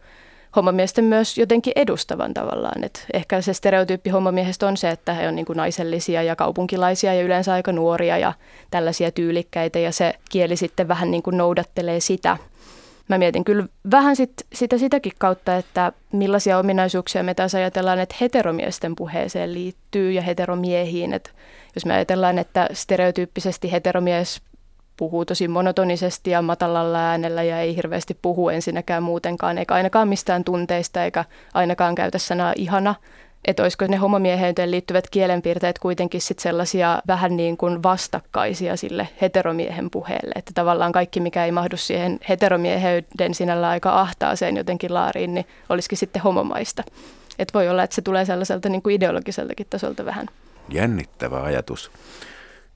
homomiesten 0.55 1.05
myös 1.05 1.37
jotenkin 1.37 1.73
edustavan 1.75 2.33
tavallaan. 2.33 2.83
Et 2.83 3.05
ehkä 3.13 3.41
se 3.41 3.53
stereotyyppi 3.53 4.09
homomiehestä 4.09 4.67
on 4.67 4.77
se, 4.77 4.89
että 4.89 5.13
he 5.13 5.27
on 5.27 5.35
niin 5.35 5.45
kuin 5.45 5.57
naisellisia 5.57 6.23
ja 6.23 6.35
kaupunkilaisia 6.35 7.13
ja 7.13 7.23
yleensä 7.23 7.53
aika 7.53 7.71
nuoria 7.71 8.17
ja 8.17 8.33
tällaisia 8.71 9.11
tyylikkäitä 9.11 9.79
ja 9.79 9.91
se 9.91 10.13
kieli 10.29 10.55
sitten 10.55 10.87
vähän 10.87 11.11
niin 11.11 11.23
kuin 11.23 11.37
noudattelee 11.37 11.99
sitä. 11.99 12.37
Mä 13.07 13.17
mietin 13.17 13.43
kyllä 13.43 13.65
vähän 13.91 14.15
sit, 14.15 14.31
sitä 14.53 14.77
sitäkin 14.77 15.11
kautta, 15.17 15.55
että 15.55 15.91
millaisia 16.11 16.57
ominaisuuksia 16.57 17.23
me 17.23 17.33
taas 17.33 17.55
ajatellaan, 17.55 17.99
että 17.99 18.15
heteromiesten 18.21 18.95
puheeseen 18.95 19.53
liittyy 19.53 20.11
ja 20.11 20.21
heteromiehiin. 20.21 21.13
Et 21.13 21.33
jos 21.75 21.85
me 21.85 21.93
ajatellaan, 21.93 22.37
että 22.37 22.69
stereotyyppisesti 22.73 23.71
heteromies 23.71 24.41
puhuu 24.97 25.25
tosi 25.25 25.47
monotonisesti 25.47 26.31
ja 26.31 26.41
matalalla 26.41 26.99
äänellä 26.99 27.43
ja 27.43 27.59
ei 27.59 27.75
hirveästi 27.75 28.17
puhu 28.21 28.49
ensinnäkään 28.49 29.03
muutenkaan, 29.03 29.57
eikä 29.57 29.73
ainakaan 29.73 30.07
mistään 30.07 30.43
tunteista 30.43 31.03
eikä 31.03 31.25
ainakaan 31.53 31.95
käytä 31.95 32.17
sanaa 32.17 32.53
ihana. 32.55 32.95
Että 33.45 33.63
olisiko 33.63 33.87
ne 33.87 33.97
homomieheyteen 33.97 34.71
liittyvät 34.71 35.09
kielenpiirteet 35.09 35.79
kuitenkin 35.79 36.21
sit 36.21 36.39
sellaisia 36.39 37.01
vähän 37.07 37.37
niin 37.37 37.57
kuin 37.57 37.83
vastakkaisia 37.83 38.77
sille 38.77 39.07
heteromiehen 39.21 39.89
puheelle. 39.89 40.31
Että 40.35 40.51
tavallaan 40.55 40.91
kaikki, 40.91 41.19
mikä 41.19 41.45
ei 41.45 41.51
mahdu 41.51 41.77
siihen 41.77 42.19
heteromieheyden 42.29 43.33
sinällä 43.33 43.69
aika 43.69 44.01
ahtaaseen 44.01 44.57
jotenkin 44.57 44.93
laariin, 44.93 45.33
niin 45.33 45.45
olisikin 45.69 45.97
sitten 45.97 46.21
homomaista. 46.21 46.83
Että 47.39 47.53
voi 47.53 47.69
olla, 47.69 47.83
että 47.83 47.95
se 47.95 48.01
tulee 48.01 48.25
sellaiselta 48.25 48.69
niin 48.69 48.81
kuin 48.81 48.95
ideologiseltakin 48.95 49.67
tasolta 49.69 50.05
vähän. 50.05 50.27
Jännittävä 50.69 51.41
ajatus. 51.41 51.91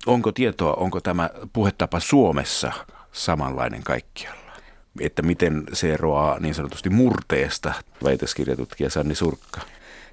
Onko 0.05 0.31
tietoa, 0.31 0.73
onko 0.73 1.01
tämä 1.01 1.29
puhetapa 1.53 1.99
Suomessa 1.99 2.71
samanlainen 3.11 3.83
kaikkialla? 3.83 4.51
Että 4.99 5.21
miten 5.21 5.63
se 5.73 5.93
eroaa 5.93 6.39
niin 6.39 6.55
sanotusti 6.55 6.89
murteesta, 6.89 7.73
väitöskirjatutkija 8.03 8.89
Sanni 8.89 9.15
Surkka? 9.15 9.61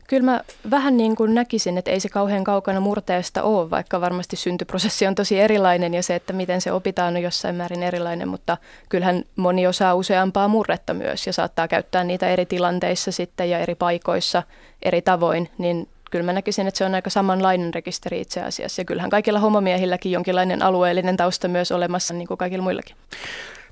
Kyllä 0.09 0.23
mä 0.23 0.41
vähän 0.71 0.97
niin 0.97 1.17
kuin 1.17 1.35
näkisin, 1.35 1.79
että 1.79 1.91
ei 1.91 2.01
se 2.01 2.09
kauhean 2.09 2.45
kaukana 2.45 2.81
murteesta 2.81 3.43
ole, 3.43 3.71
vaikka 3.71 4.01
varmasti 4.01 4.37
syntyprosessi 4.37 5.07
on 5.07 5.15
tosi 5.15 5.41
erilainen 5.41 5.95
ja 5.95 6.03
se, 6.03 6.15
että 6.15 6.33
miten 6.33 6.61
se 6.61 6.73
opitaan 6.73 7.17
on 7.17 7.23
jossain 7.23 7.55
määrin 7.55 7.83
erilainen, 7.83 8.29
mutta 8.29 8.57
kyllähän 8.89 9.25
moni 9.37 9.67
osaa 9.67 9.95
useampaa 9.95 10.49
murretta 10.49 10.95
myös 10.95 11.27
ja 11.27 11.33
saattaa 11.33 11.69
käyttää 11.69 12.05
niitä 12.05 12.29
eri 12.29 12.47
tilanteissa 12.47 13.13
sitten 13.13 13.51
ja 13.51 13.59
eri 13.59 13.75
paikoissa 13.75 14.43
eri 14.83 15.03
tavoin, 15.03 15.49
niin 15.59 15.89
kyllä 16.11 16.25
mä 16.25 16.33
näkisin, 16.33 16.67
että 16.67 16.79
se 16.79 16.85
on 16.85 16.95
aika 16.95 17.11
samanlainen 17.11 17.75
rekisteri 17.75 18.21
itse 18.21 18.43
asiassa. 18.43 18.81
Ja 18.81 18.85
kyllähän 18.85 19.11
kaikilla 19.11 19.41
homomiehilläkin 19.41 20.13
jonkinlainen 20.13 20.63
alueellinen 20.63 21.17
tausta 21.17 21.49
myös 21.49 21.73
olemassa, 21.73 22.15
niin 22.15 22.29
kuin 22.29 22.39
kaikilla 22.39 22.63
muillakin. 22.63 22.97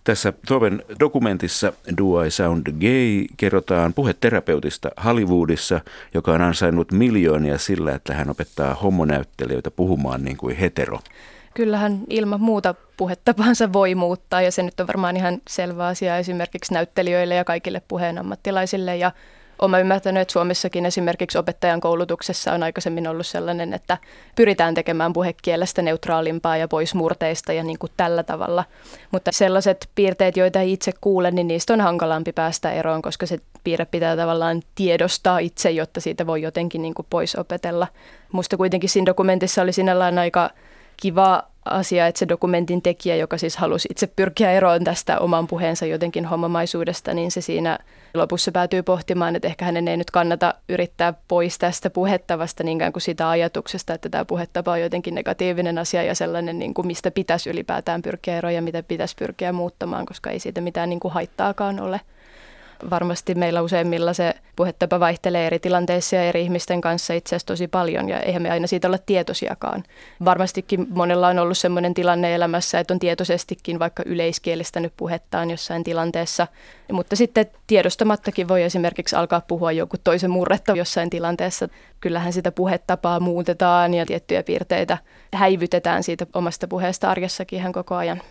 Tässä 0.05 0.33
Toven 0.49 0.83
dokumentissa 1.01 1.73
Do 1.99 2.23
I 2.23 2.31
Sound 2.31 2.67
Gay 2.81 3.27
kerrotaan 3.37 3.95
puheterapeutista 3.95 4.91
Hollywoodissa, 5.05 5.81
joka 6.15 6.33
on 6.33 6.43
ansainnut 6.43 6.93
miljoonia 6.93 7.59
sillä, 7.59 7.95
että 7.95 8.15
hän 8.15 8.31
opettaa 8.31 8.75
homonäyttelijöitä 8.75 9.71
puhumaan 9.71 10.25
niin 10.25 10.37
kuin 10.37 10.57
hetero. 10.57 10.99
Kyllähän 11.55 12.01
ilman 12.11 12.41
muuta 12.41 12.75
puhetapansa 12.97 13.73
voi 13.73 13.95
muuttaa 13.95 14.43
ja 14.43 14.53
se 14.53 14.63
nyt 14.63 14.81
on 14.81 14.87
varmaan 14.87 15.17
ihan 15.17 15.43
selvä 15.49 15.87
asia 15.87 16.19
esimerkiksi 16.19 16.75
näyttelijöille 16.75 17.35
ja 17.35 17.45
kaikille 17.45 17.83
puheen 17.89 18.19
ammattilaisille 18.19 18.97
ja 18.97 19.13
olen 19.59 19.81
ymmärtänyt, 19.81 20.21
että 20.21 20.33
Suomessakin 20.33 20.87
esimerkiksi 20.87 21.39
opettajan 21.39 21.81
koulutuksessa 21.81 22.53
on 22.53 22.63
aikaisemmin 22.63 23.09
ollut 23.09 23.27
sellainen, 23.27 23.75
että 23.75 23.99
pyritään 24.37 24.75
tekemään 24.75 25.13
puhekielestä 25.13 25.83
neutraalimpaa 25.83 26.57
ja 26.57 26.69
pois 26.69 26.95
murteista 26.95 27.53
ja 27.53 27.63
niin 27.63 27.79
kuin 27.79 27.93
tällä 27.97 28.23
tavalla. 28.23 28.65
Mutta 29.11 29.33
sellaiset 29.33 29.89
piirteet, 29.95 30.37
joita 30.37 30.61
itse 30.61 30.93
kuulen, 31.01 31.35
niin 31.35 31.49
niistä 31.49 31.73
on 31.73 31.81
hankalampi 31.81 32.33
päästä 32.33 32.73
eroon, 32.73 33.03
koska 33.03 33.27
se 33.27 33.39
piirre 33.65 33.85
pitää 33.85 34.17
tavallaan 34.17 34.63
tiedostaa 34.75 35.39
itse, 35.39 35.71
jotta 35.71 36.01
siitä 36.01 36.27
voi 36.27 36.43
jotenkin 36.43 36.83
niin 36.83 36.95
kuin 36.95 37.07
pois 37.11 37.37
opetella. 37.37 37.87
Musta 38.33 38.57
kuitenkin 38.57 38.91
siinä 38.91 39.07
dokumentissa 39.07 39.63
oli 39.63 39.73
sinällään 39.73 40.19
aika 40.19 40.51
kiva 40.97 41.43
asia, 41.71 42.07
että 42.07 42.19
se 42.19 42.29
dokumentin 42.29 42.83
tekijä, 42.83 43.17
joka 43.17 43.39
siis 43.39 43.57
halusi 43.57 43.89
itse 43.91 44.07
pyrkiä 44.07 44.53
eroon 44.53 44.85
tästä 44.85 45.19
oman 45.19 45.47
puheensa 45.47 45.87
jotenkin 45.87 46.25
homomaisuudesta, 46.25 47.15
niin 47.15 47.31
se 47.31 47.41
siinä 47.41 47.79
lopussa 48.15 48.53
päätyy 48.53 48.83
pohtimaan, 48.83 49.37
että 49.37 49.49
ehkä 49.49 49.65
hänen 49.65 49.89
ei 49.89 49.97
nyt 49.97 50.11
kannata 50.11 50.55
yrittää 50.69 51.15
pois 51.29 51.59
tästä 51.59 51.91
puhettavasta 51.91 52.65
niinkään 52.65 52.93
kuin 52.93 53.03
sitä 53.03 53.31
ajatuksesta, 53.31 53.95
että 53.95 54.09
tämä 54.09 54.25
puhetapa 54.25 54.73
on 54.73 54.81
jotenkin 54.81 55.15
negatiivinen 55.15 55.79
asia 55.79 56.03
ja 56.03 56.15
sellainen, 56.15 56.59
niin 56.59 56.75
kuin 56.75 56.87
mistä 56.87 57.11
pitäisi 57.11 57.51
ylipäätään 57.51 58.03
pyrkiä 58.03 58.39
eroon 58.39 58.55
ja 58.55 58.63
mitä 58.63 58.83
pitäisi 58.83 59.17
pyrkiä 59.19 59.53
muuttamaan, 59.53 60.07
koska 60.07 60.31
ei 60.31 60.39
siitä 60.39 60.61
mitään 60.61 60.91
niin 60.91 61.01
kuin 61.01 61.15
haittaakaan 61.15 61.81
ole. 61.81 62.01
Varmasti 62.91 63.35
meillä 63.35 63.63
useimmilla 63.63 64.13
se 64.13 64.35
puhetapa 64.57 65.01
vaihtelee 65.01 65.47
eri 65.47 65.59
tilanteissa 65.59 66.17
ja 66.17 66.23
eri 66.23 66.43
ihmisten 66.43 66.81
kanssa 66.81 67.15
itse 67.15 67.29
asiassa 67.29 67.47
tosi 67.47 67.69
paljon 67.69 68.09
ja 68.09 68.21
eihän 68.21 68.43
me 68.43 68.51
aina 68.51 68.67
siitä 68.67 68.89
olla 68.89 68.99
tietoisiakaan. 68.99 69.85
Varmastikin 70.25 70.87
monella 70.91 71.29
on 71.29 71.39
ollut 71.39 71.59
sellainen 71.59 71.95
tilanne 71.95 72.35
elämässä, 72.35 72.81
että 72.81 72.95
on 72.95 73.01
tietoisestikin 73.01 73.79
vaikka 73.79 74.03
yleiskielistänyt 74.07 74.93
puhettaan 74.97 75.51
jossain 75.51 75.85
tilanteessa, 75.85 76.47
mutta 76.93 77.17
sitten 77.17 77.47
tiedostamattakin 77.67 78.49
voi 78.49 78.63
esimerkiksi 78.63 79.17
alkaa 79.17 79.41
puhua 79.41 79.73
joku 79.73 79.97
toisen 80.05 80.31
murretta 80.31 80.73
jossain 80.73 81.11
tilanteessa. 81.11 81.69
Kyllähän 82.01 82.33
sitä 82.33 82.53
puhetapaa 82.53 83.21
muutetaan 83.21 83.95
ja 83.95 84.07
tiettyjä 84.07 84.43
piirteitä 84.43 84.99
häivytetään 85.35 86.03
siitä 86.03 86.27
omasta 86.35 86.69
puheesta 86.69 87.11
arjessakin 87.11 87.59
ihan 87.59 87.73
koko 87.73 87.95
ajan. 87.95 88.23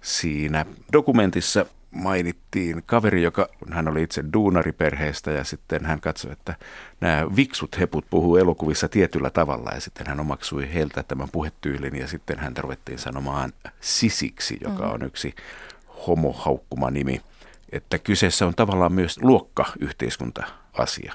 Siinä 0.00 0.66
dokumentissa 0.92 1.66
mainittiin 1.94 2.82
kaveri, 2.86 3.22
joka 3.22 3.48
hän 3.72 3.88
oli 3.88 4.02
itse 4.02 4.24
duunariperheestä 4.32 5.30
ja 5.30 5.44
sitten 5.44 5.84
hän 5.84 6.00
katsoi, 6.00 6.32
että 6.32 6.54
nämä 7.00 7.26
viksut 7.36 7.78
heput 7.80 8.04
puhuu 8.10 8.36
elokuvissa 8.36 8.88
tietyllä 8.88 9.30
tavalla 9.30 9.70
ja 9.74 9.80
sitten 9.80 10.06
hän 10.06 10.20
omaksui 10.20 10.74
heiltä 10.74 11.02
tämän 11.02 11.28
puhetyylin 11.32 11.96
ja 11.96 12.08
sitten 12.08 12.38
hän 12.38 12.56
ruvettiin 12.56 12.98
sanomaan 12.98 13.52
sisiksi, 13.80 14.58
joka 14.60 14.86
on 14.86 15.02
yksi 15.02 15.34
homohaukkuma 16.06 16.90
nimi. 16.90 17.20
Että 17.72 17.98
kyseessä 17.98 18.46
on 18.46 18.54
tavallaan 18.54 18.92
myös 18.92 19.22
luokka-yhteiskunta-asia. 19.22 21.12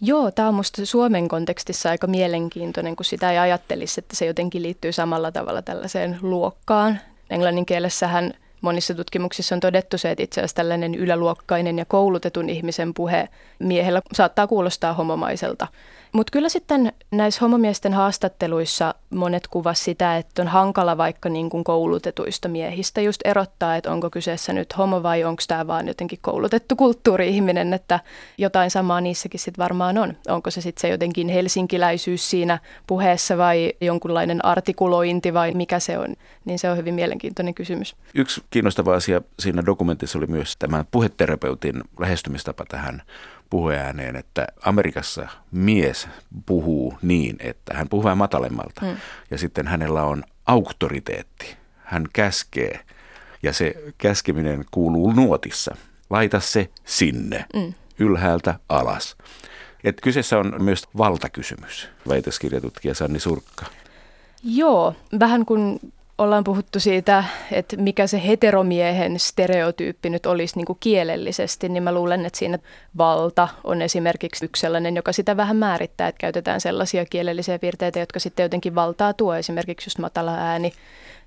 Joo, 0.00 0.30
tämä 0.30 0.48
on 0.48 0.54
minusta 0.54 0.86
Suomen 0.86 1.28
kontekstissa 1.28 1.90
aika 1.90 2.06
mielenkiintoinen, 2.06 2.96
kun 2.96 3.04
sitä 3.04 3.32
ei 3.32 3.38
ajattelisi, 3.38 4.00
että 4.00 4.16
se 4.16 4.26
jotenkin 4.26 4.62
liittyy 4.62 4.92
samalla 4.92 5.32
tavalla 5.32 5.62
tällaiseen 5.62 6.18
luokkaan. 6.22 7.00
Englannin 7.30 7.66
kielessähän 7.66 8.32
monissa 8.62 8.94
tutkimuksissa 8.94 9.54
on 9.54 9.60
todettu 9.60 9.98
se, 9.98 10.10
että 10.10 10.22
itse 10.22 10.40
asiassa 10.40 10.54
tällainen 10.54 10.94
yläluokkainen 10.94 11.78
ja 11.78 11.84
koulutetun 11.84 12.50
ihmisen 12.50 12.94
puhe 12.94 13.28
miehellä 13.58 14.02
saattaa 14.12 14.46
kuulostaa 14.46 14.94
homomaiselta. 14.94 15.66
Mutta 16.12 16.30
kyllä 16.30 16.48
sitten 16.48 16.92
näissä 17.10 17.40
homomiesten 17.40 17.94
haastatteluissa 17.94 18.94
monet 19.10 19.46
kuvas 19.48 19.84
sitä, 19.84 20.16
että 20.16 20.42
on 20.42 20.48
hankala 20.48 20.96
vaikka 20.96 21.28
niin 21.28 21.50
kuin 21.50 21.64
koulutetuista 21.64 22.48
miehistä 22.48 23.00
just 23.00 23.20
erottaa, 23.24 23.76
että 23.76 23.92
onko 23.92 24.10
kyseessä 24.10 24.52
nyt 24.52 24.78
homo 24.78 25.02
vai 25.02 25.24
onko 25.24 25.42
tämä 25.48 25.66
vaan 25.66 25.88
jotenkin 25.88 26.18
koulutettu 26.22 26.76
kulttuuri-ihminen, 26.76 27.74
että 27.74 28.00
jotain 28.38 28.70
samaa 28.70 29.00
niissäkin 29.00 29.40
sitten 29.40 29.62
varmaan 29.62 29.98
on. 29.98 30.16
Onko 30.28 30.50
se 30.50 30.60
sitten 30.60 30.80
se 30.80 30.88
jotenkin 30.88 31.28
helsinkiläisyys 31.28 32.30
siinä 32.30 32.58
puheessa 32.86 33.38
vai 33.38 33.72
jonkunlainen 33.80 34.44
artikulointi 34.44 35.34
vai 35.34 35.52
mikä 35.52 35.78
se 35.78 35.98
on, 35.98 36.14
niin 36.44 36.58
se 36.58 36.70
on 36.70 36.76
hyvin 36.76 36.94
mielenkiintoinen 36.94 37.54
kysymys. 37.54 37.96
Yksi 38.14 38.42
kiinnostava 38.50 38.94
asia 38.94 39.20
siinä 39.38 39.66
dokumentissa 39.66 40.18
oli 40.18 40.26
myös 40.26 40.56
tämä 40.56 40.84
puheterapeutin 40.90 41.82
lähestymistapa 42.00 42.64
tähän 42.68 43.02
puheääneen, 43.52 44.16
että 44.16 44.46
Amerikassa 44.62 45.28
mies 45.50 46.08
puhuu 46.46 46.98
niin, 47.02 47.36
että 47.40 47.74
hän 47.74 47.88
puhuu 47.88 48.04
vähän 48.04 48.18
matalemmalta 48.18 48.80
mm. 48.80 48.96
ja 49.30 49.38
sitten 49.38 49.66
hänellä 49.66 50.02
on 50.02 50.24
auktoriteetti. 50.46 51.56
Hän 51.84 52.06
käskee 52.12 52.80
ja 53.42 53.52
se 53.52 53.74
käskeminen 53.98 54.64
kuuluu 54.70 55.12
nuotissa. 55.12 55.76
Laita 56.10 56.40
se 56.40 56.70
sinne, 56.84 57.44
mm. 57.54 57.74
ylhäältä 57.98 58.58
alas. 58.68 59.16
Et 59.84 60.00
kyseessä 60.00 60.38
on 60.38 60.54
myös 60.58 60.88
valtakysymys, 60.98 61.88
väitöskirjatutkija 62.08 62.94
Sanni 62.94 63.20
Surkka. 63.20 63.66
Joo, 64.42 64.94
vähän 65.20 65.46
kun 65.46 65.80
ollaan 66.22 66.44
puhuttu 66.44 66.80
siitä, 66.80 67.24
että 67.52 67.76
mikä 67.76 68.06
se 68.06 68.26
heteromiehen 68.26 69.18
stereotyyppi 69.18 70.10
nyt 70.10 70.26
olisi 70.26 70.56
niin 70.56 70.66
kuin 70.66 70.76
kielellisesti, 70.80 71.68
niin 71.68 71.82
mä 71.82 71.92
luulen, 71.92 72.26
että 72.26 72.38
siinä 72.38 72.58
valta 72.98 73.48
on 73.64 73.82
esimerkiksi 73.82 74.44
yksi 74.44 74.60
sellainen, 74.60 74.96
joka 74.96 75.12
sitä 75.12 75.36
vähän 75.36 75.56
määrittää, 75.56 76.08
että 76.08 76.18
käytetään 76.18 76.60
sellaisia 76.60 77.04
kielellisiä 77.04 77.58
piirteitä, 77.58 78.00
jotka 78.00 78.18
sitten 78.18 78.44
jotenkin 78.44 78.74
valtaa 78.74 79.12
tuo, 79.12 79.34
esimerkiksi 79.34 79.86
just 79.86 79.98
matala 79.98 80.34
ääni. 80.34 80.72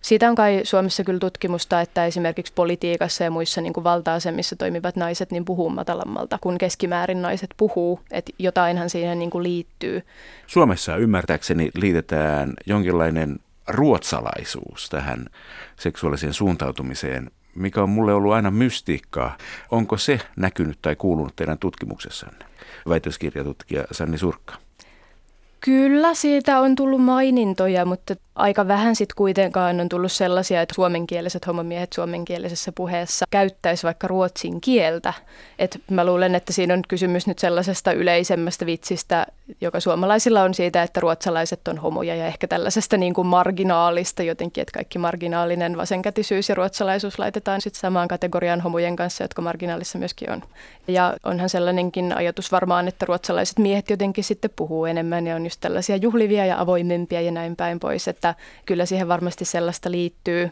Siitä 0.02 0.30
on 0.30 0.36
kai 0.36 0.62
Suomessa 0.64 1.04
kyllä 1.04 1.20
tutkimusta, 1.20 1.82
että 1.82 2.06
esimerkiksi 2.06 2.54
politiikassa 2.56 3.24
ja 3.24 3.32
muissa 3.32 3.62
niin 3.62 3.74
kuin 3.74 3.84
valta-asemissa 3.84 4.56
toimivat 4.56 4.96
naiset 4.96 5.32
niin 5.32 5.46
puhuu 5.46 5.70
matalammalta, 5.70 6.38
kun 6.42 6.58
keskimäärin 6.58 7.22
naiset 7.22 7.50
puhuu, 7.58 8.00
että 8.12 8.32
jotainhan 8.40 8.90
siihen 8.90 9.20
niin 9.20 9.30
kuin 9.30 9.44
liittyy. 9.44 10.04
Suomessa 10.48 10.98
ymmärtääkseni 10.98 11.70
liitetään 11.76 12.54
jonkinlainen 12.66 13.40
ruotsalaisuus 13.68 14.90
tähän 14.90 15.26
seksuaaliseen 15.80 16.34
suuntautumiseen, 16.34 17.32
mikä 17.56 17.84
on 17.84 17.90
mulle 17.90 18.14
ollut 18.14 18.34
aina 18.34 18.52
mystiikkaa. 18.52 19.38
Onko 19.72 19.98
se 19.98 20.20
näkynyt 20.36 20.80
tai 20.82 20.96
kuulunut 20.96 21.36
teidän 21.36 21.60
tutkimuksessanne? 21.60 22.46
Väitöskirjatutkija 22.90 23.84
Sanni 23.92 24.18
Surkka. 24.18 24.54
Kyllä 25.66 26.14
siitä 26.14 26.60
on 26.60 26.76
tullut 26.76 27.04
mainintoja, 27.04 27.86
mutta 27.86 28.16
aika 28.36 28.68
vähän 28.68 28.96
sitten 28.96 29.16
kuitenkaan 29.16 29.80
on 29.80 29.90
tullut 29.90 30.12
sellaisia, 30.12 30.62
että 30.62 30.76
suomenkieliset 30.76 31.48
homomiehet 31.48 31.94
suomenkielisessä 31.94 32.72
puheessa 32.72 33.26
käyttäisi 33.30 33.84
vaikka 33.84 34.08
ruotsin 34.08 34.62
kieltä. 34.62 35.14
Et 35.60 35.82
mä 35.92 36.06
luulen, 36.06 36.36
että 36.36 36.54
siinä 36.54 36.74
on 36.74 36.82
kysymys 36.88 37.28
nyt 37.28 37.40
sellaisesta 37.40 37.92
yleisemmästä 37.92 38.66
vitsistä, 38.66 39.28
joka 39.62 39.80
suomalaisilla 39.80 40.42
on 40.42 40.54
siitä, 40.54 40.84
että 40.84 41.00
ruotsalaiset 41.00 41.68
on 41.68 41.78
homoja 41.78 42.16
ja 42.16 42.28
ehkä 42.28 42.48
tällaisesta 42.48 42.98
niin 42.98 43.14
kuin 43.14 43.28
marginaalista 43.28 44.24
jotenkin, 44.24 44.62
että 44.62 44.72
kaikki 44.72 45.00
marginaalinen 45.00 45.78
vasenkätisyys 45.78 46.50
ja 46.50 46.56
ruotsalaisuus 46.56 47.20
laitetaan 47.20 47.62
sitten 47.62 47.80
samaan 47.80 48.08
kategoriaan 48.08 48.62
homojen 48.62 48.96
kanssa, 48.96 49.24
jotka 49.24 49.42
marginaalissa 49.42 49.98
myöskin 49.98 50.32
on. 50.32 50.44
Ja 50.88 51.14
onhan 51.24 51.50
sellainenkin 51.50 52.14
ajatus 52.14 52.52
varmaan, 52.52 52.88
että 52.88 53.06
ruotsalaiset 53.06 53.60
miehet 53.60 53.90
jotenkin 53.90 54.24
sitten 54.24 54.52
puhuu 54.56 54.86
enemmän 54.86 55.28
ja 55.28 55.36
on 55.36 55.44
just 55.44 55.62
tällaisia 55.62 55.96
juhlivia 55.96 56.46
ja 56.46 56.60
avoimempia 56.62 57.22
ja 57.22 57.32
näin 57.32 57.56
päin 57.56 57.80
pois, 57.80 58.08
että 58.08 58.36
kyllä 58.66 58.86
siihen 58.86 59.08
varmasti 59.08 59.46
sellaista 59.46 59.92
liittyy. 59.92 60.52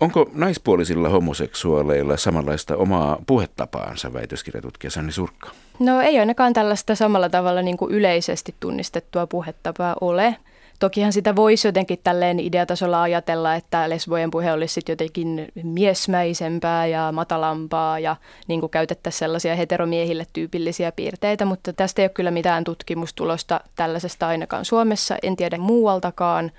Onko 0.00 0.30
naispuolisilla 0.34 1.08
homoseksuaaleilla 1.08 2.16
samanlaista 2.16 2.76
omaa 2.76 3.18
puhetapaansa, 3.26 4.12
väitöskirjatutkija 4.12 4.90
Sanni 4.90 5.12
Surkka? 5.12 5.50
No 5.78 6.00
ei 6.00 6.18
ainakaan 6.18 6.52
tällaista 6.52 6.94
samalla 6.94 7.28
tavalla 7.28 7.62
niin 7.62 7.76
kuin 7.76 7.94
yleisesti 7.94 8.54
tunnistettua 8.60 9.26
puhetapaa 9.26 9.96
ole. 10.00 10.36
Tokihan 10.78 11.12
sitä 11.12 11.36
voisi 11.36 11.68
jotenkin 11.68 11.98
tälleen 12.04 12.40
ideatasolla 12.40 13.02
ajatella, 13.02 13.54
että 13.54 13.90
lesbojen 13.90 14.30
puhe 14.30 14.52
olisi 14.52 14.74
sitten 14.74 14.92
jotenkin 14.92 15.48
miesmäisempää 15.62 16.86
ja 16.86 17.12
matalampaa 17.12 17.98
ja 17.98 18.16
niin 18.48 18.60
kuin 18.60 18.70
käytettäisiin 18.70 19.18
sellaisia 19.18 19.56
heteromiehille 19.56 20.26
tyypillisiä 20.32 20.92
piirteitä, 20.92 21.44
mutta 21.44 21.72
tästä 21.72 22.02
ei 22.02 22.04
ole 22.04 22.10
kyllä 22.14 22.30
mitään 22.30 22.64
tutkimustulosta 22.64 23.60
tällaisesta 23.76 24.26
ainakaan 24.26 24.64
Suomessa, 24.64 25.16
en 25.22 25.36
tiedä 25.36 25.58
muualtakaan 25.58 26.52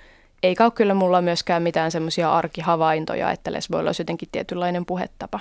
eikä 0.43 0.63
ole 0.63 0.71
kyllä 0.71 0.93
mulla 0.93 1.21
myöskään 1.21 1.63
mitään 1.63 1.91
semmoisia 1.91 2.33
arkihavaintoja, 2.33 3.31
että 3.31 3.51
lesboilla 3.53 3.87
olisi 3.87 4.01
jotenkin 4.01 4.29
tietynlainen 4.31 4.85
puhetapa. 4.85 5.39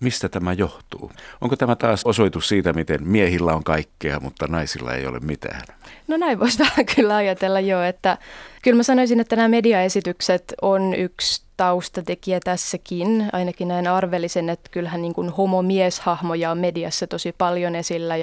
Mistä 0.00 0.28
tämä 0.28 0.52
johtuu? 0.52 1.12
Onko 1.40 1.56
tämä 1.56 1.76
taas 1.76 2.02
osoitus 2.04 2.48
siitä, 2.48 2.72
miten 2.72 3.08
miehillä 3.08 3.54
on 3.54 3.64
kaikkea, 3.64 4.20
mutta 4.20 4.46
naisilla 4.46 4.94
ei 4.94 5.06
ole 5.06 5.18
mitään? 5.20 5.62
No 6.08 6.16
näin 6.16 6.40
voisi 6.40 6.58
vähän 6.64 6.86
kyllä 6.96 7.16
ajatella 7.16 7.60
jo, 7.60 7.82
että 7.82 8.18
kyllä 8.62 8.76
mä 8.76 8.82
sanoisin, 8.82 9.20
että 9.20 9.36
nämä 9.36 9.48
mediaesitykset 9.48 10.54
on 10.62 10.94
yksi 10.94 11.42
taustatekijä 11.56 12.40
tässäkin. 12.44 13.28
Ainakin 13.32 13.68
näin 13.68 13.86
arvelisen, 13.86 14.48
että 14.48 14.70
kyllähän 14.70 15.02
niin 15.02 15.14
kuin 15.14 15.28
homomieshahmoja 15.28 16.50
on 16.50 16.58
mediassa 16.58 17.06
tosi 17.06 17.34
paljon 17.38 17.74
esillä. 17.74 18.14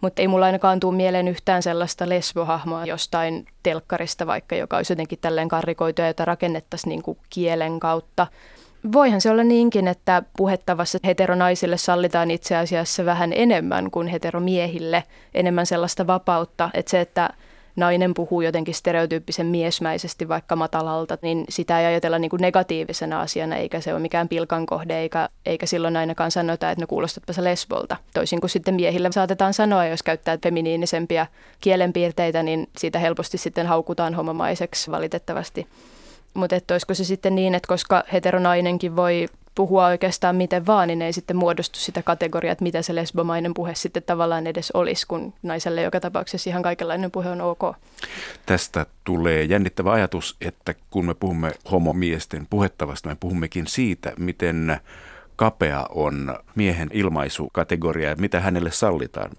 Mutta 0.00 0.22
ei 0.22 0.28
mulla 0.28 0.46
ainakaan 0.46 0.80
tule 0.80 0.96
mieleen 0.96 1.28
yhtään 1.28 1.62
sellaista 1.62 2.08
lesbohahmoa 2.08 2.84
jostain 2.86 3.46
telkkarista 3.62 4.26
vaikka, 4.26 4.56
joka 4.56 4.76
olisi 4.76 4.92
jotenkin 4.92 5.18
tälleen 5.18 5.48
karrikoitu 5.48 6.02
ja 6.02 6.08
jota 6.08 6.24
rakennettaisiin 6.24 6.88
niin 6.88 7.02
kuin 7.02 7.18
kielen 7.30 7.80
kautta. 7.80 8.26
Voihan 8.92 9.20
se 9.20 9.30
olla 9.30 9.44
niinkin, 9.44 9.88
että 9.88 10.22
puhettavassa 10.36 10.98
heteronaisille 11.04 11.76
sallitaan 11.76 12.30
itse 12.30 12.56
asiassa 12.56 13.04
vähän 13.04 13.32
enemmän 13.32 13.90
kuin 13.90 14.06
heteromiehille, 14.06 15.04
enemmän 15.34 15.66
sellaista 15.66 16.06
vapautta, 16.06 16.70
että 16.74 16.90
se, 16.90 17.00
että 17.00 17.30
nainen 17.78 18.14
puhuu 18.14 18.40
jotenkin 18.40 18.74
stereotyyppisen 18.74 19.46
miesmäisesti 19.46 20.28
vaikka 20.28 20.56
matalalta, 20.56 21.18
niin 21.22 21.44
sitä 21.48 21.80
ei 21.80 21.86
ajatella 21.86 22.18
niin 22.18 22.30
kuin 22.30 22.40
negatiivisena 22.40 23.20
asiana, 23.20 23.56
eikä 23.56 23.80
se 23.80 23.92
ole 23.92 24.00
mikään 24.00 24.28
pilkan 24.28 24.66
kohde, 24.66 24.98
eikä, 24.98 25.28
eikä 25.46 25.66
silloin 25.66 25.96
ainakaan 25.96 26.30
sanota, 26.30 26.70
että 26.70 26.82
no 26.82 26.86
kuulostatpa 26.86 27.32
se 27.32 27.44
lesbolta. 27.44 27.96
Toisin 28.14 28.40
kuin 28.40 28.50
sitten 28.50 28.74
miehille 28.74 29.12
saatetaan 29.12 29.54
sanoa, 29.54 29.86
jos 29.86 30.02
käyttää 30.02 30.38
feminiinisempia 30.42 31.26
kielenpiirteitä, 31.60 32.42
niin 32.42 32.68
siitä 32.78 32.98
helposti 32.98 33.38
sitten 33.38 33.66
haukutaan 33.66 34.14
homomaiseksi 34.14 34.90
valitettavasti. 34.90 35.66
Mutta 36.34 36.56
olisiko 36.70 36.94
se 36.94 37.04
sitten 37.04 37.34
niin, 37.34 37.54
että 37.54 37.68
koska 37.68 38.04
heteronainenkin 38.12 38.96
voi 38.96 39.28
puhua 39.58 39.86
oikeastaan 39.86 40.36
miten 40.36 40.66
vaan, 40.66 40.88
niin 40.88 41.02
ei 41.02 41.12
sitten 41.12 41.36
muodostu 41.36 41.78
sitä 41.78 42.02
kategoriaa, 42.02 42.52
että 42.52 42.62
mitä 42.62 42.82
se 42.82 42.94
lesbomainen 42.94 43.54
puhe 43.54 43.74
sitten 43.74 44.02
tavallaan 44.02 44.46
edes 44.46 44.70
olisi, 44.70 45.06
kun 45.06 45.34
naiselle 45.42 45.82
joka 45.82 46.00
tapauksessa 46.00 46.50
ihan 46.50 46.62
kaikenlainen 46.62 47.10
puhe 47.10 47.30
on 47.30 47.40
ok. 47.40 47.60
Tästä 48.46 48.86
tulee 49.04 49.42
jännittävä 49.44 49.92
ajatus, 49.92 50.36
että 50.40 50.74
kun 50.90 51.06
me 51.06 51.14
puhumme 51.14 51.52
homomiesten 51.70 52.46
puhettavasta, 52.50 53.08
me 53.08 53.16
puhummekin 53.20 53.66
siitä, 53.66 54.12
miten 54.18 54.80
kapea 55.36 55.86
on 55.90 56.38
miehen 56.54 56.90
ilmaisukategoria 56.92 58.08
ja 58.08 58.16
mitä 58.16 58.40
hänelle 58.40 58.70
sallitaan. 58.70 59.30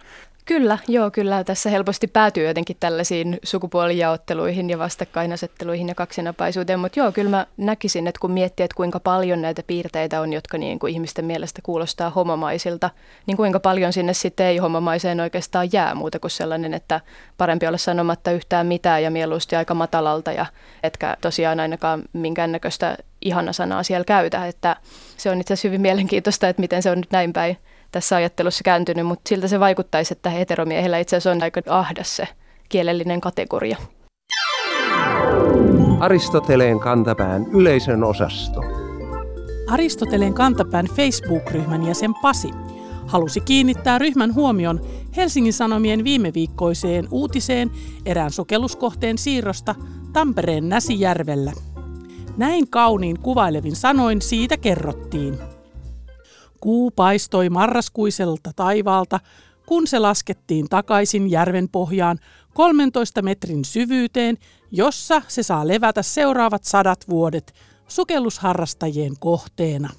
Kyllä, 0.50 0.78
joo, 0.88 1.12
kyllä. 1.12 1.44
Tässä 1.44 1.70
helposti 1.70 2.08
päätyy 2.08 2.48
jotenkin 2.48 2.78
tällaisiin 2.80 3.40
sukupuolijaotteluihin 3.44 4.70
ja 4.70 4.80
vastakkainasetteluihin 4.80 5.88
ja 5.88 5.96
kaksinapaisuuteen, 5.96 6.80
mutta 6.80 7.00
joo, 7.00 7.12
kyllä 7.12 7.30
mä 7.30 7.46
näkisin, 7.58 8.08
että 8.08 8.20
kun 8.20 8.32
miettii, 8.32 8.64
että 8.64 8.76
kuinka 8.76 9.00
paljon 9.00 9.42
näitä 9.42 9.64
piirteitä 9.68 10.22
on, 10.22 10.34
jotka 10.34 10.58
niin 10.58 10.80
kuin 10.80 10.94
ihmisten 10.94 11.26
mielestä 11.26 11.62
kuulostaa 11.64 12.10
homomaisilta, 12.10 12.90
niin 13.26 13.38
kuinka 13.38 13.60
paljon 13.60 13.94
sinne 13.94 14.14
sitten 14.14 14.46
ei 14.46 14.58
homomaiseen 14.58 15.20
oikeastaan 15.20 15.70
jää 15.74 15.96
muuta 15.96 16.20
kuin 16.20 16.32
sellainen, 16.32 16.74
että 16.74 17.02
parempi 17.38 17.68
olla 17.68 17.78
sanomatta 17.78 18.32
yhtään 18.32 18.68
mitään 18.68 19.04
ja 19.04 19.12
mieluusti 19.12 19.56
aika 19.56 19.74
matalalta 19.74 20.32
ja 20.32 20.46
etkä 20.84 21.18
tosiaan 21.22 21.60
ainakaan 21.60 22.04
minkäännäköistä 22.14 22.98
ihana 23.22 23.54
sanaa 23.54 23.84
siellä 23.84 24.06
käytä, 24.06 24.48
että 24.48 24.76
se 25.18 25.30
on 25.30 25.42
itse 25.42 25.54
asiassa 25.54 25.68
hyvin 25.68 25.82
mielenkiintoista, 25.82 26.50
että 26.50 26.62
miten 26.62 26.84
se 26.84 26.92
on 26.92 26.98
nyt 26.98 27.12
näin 27.12 27.34
päin 27.34 27.58
tässä 27.92 28.16
ajattelussa 28.16 28.64
kääntynyt, 28.64 29.06
mutta 29.06 29.30
siltä 29.30 29.48
se 29.48 29.60
vaikuttaisi, 29.60 30.14
että 30.14 30.30
heteromiehillä 30.30 30.98
itse 30.98 31.16
asiassa 31.16 31.32
on 31.32 31.44
aika 31.44 31.62
ahdas 31.70 32.16
se 32.16 32.28
kielellinen 32.70 33.22
kategoria. 33.22 33.78
Aristoteleen 36.00 36.80
kantapään 36.80 37.46
yleisön 37.54 38.04
osasto. 38.04 38.62
Aristoteleen 39.72 40.34
kantapään 40.34 40.86
Facebook-ryhmän 40.86 41.86
jäsen 41.86 42.14
Pasi 42.22 42.50
halusi 43.10 43.42
kiinnittää 43.42 44.00
ryhmän 44.00 44.36
huomion 44.36 44.82
Helsingin 45.18 45.54
Sanomien 45.54 46.04
viime 46.04 46.34
viikkoiseen 46.34 47.08
uutiseen 47.12 47.72
erään 48.06 48.32
sukelluskohteen 48.32 49.18
siirrosta 49.18 49.76
Tampereen 50.14 50.70
Näsijärvellä. 50.70 51.52
Näin 52.38 52.70
kauniin 52.70 53.20
kuvailevin 53.20 53.76
sanoin 53.76 54.22
siitä 54.22 54.58
kerrottiin. 54.58 55.40
Kuu 56.60 56.92
paistoi 56.92 57.50
marraskuiselta 57.50 58.52
taivaalta, 58.56 59.20
kun 59.66 59.88
se 59.88 60.00
laskettiin 60.00 60.70
takaisin 60.70 61.32
järven 61.32 61.70
pohjaan 61.70 62.18
13 62.54 63.22
metrin 63.22 63.66
syvyyteen, 63.66 64.38
jossa 64.72 65.22
se 65.28 65.44
saa 65.44 65.68
levätä 65.68 66.02
seuraavat 66.04 66.64
sadat 66.64 67.10
vuodet 67.10 67.54
sukellusharrastajien 67.88 69.14
kohteena. 69.20 69.90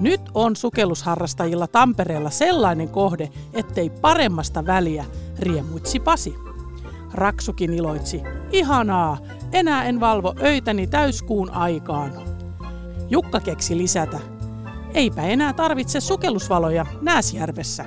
Nyt 0.00 0.20
on 0.34 0.56
sukellusharrastajilla 0.56 1.66
Tampereella 1.66 2.30
sellainen 2.30 2.88
kohde, 2.88 3.30
ettei 3.52 3.90
paremmasta 3.90 4.66
väliä, 4.66 5.04
riemuitsi 5.38 6.00
Pasi. 6.00 6.34
Raksukin 7.12 7.72
iloitsi. 7.72 8.22
Ihanaa, 8.52 9.18
enää 9.52 9.84
en 9.84 10.00
valvo 10.00 10.34
öitäni 10.42 10.86
täyskuun 10.86 11.50
aikaan. 11.50 12.12
Jukka 13.10 13.40
keksi 13.40 13.78
lisätä. 13.78 14.35
Eipä 14.96 15.22
enää 15.22 15.52
tarvitse 15.52 16.00
sukellusvaloja 16.00 16.86
Nääsjärvessä. 17.00 17.84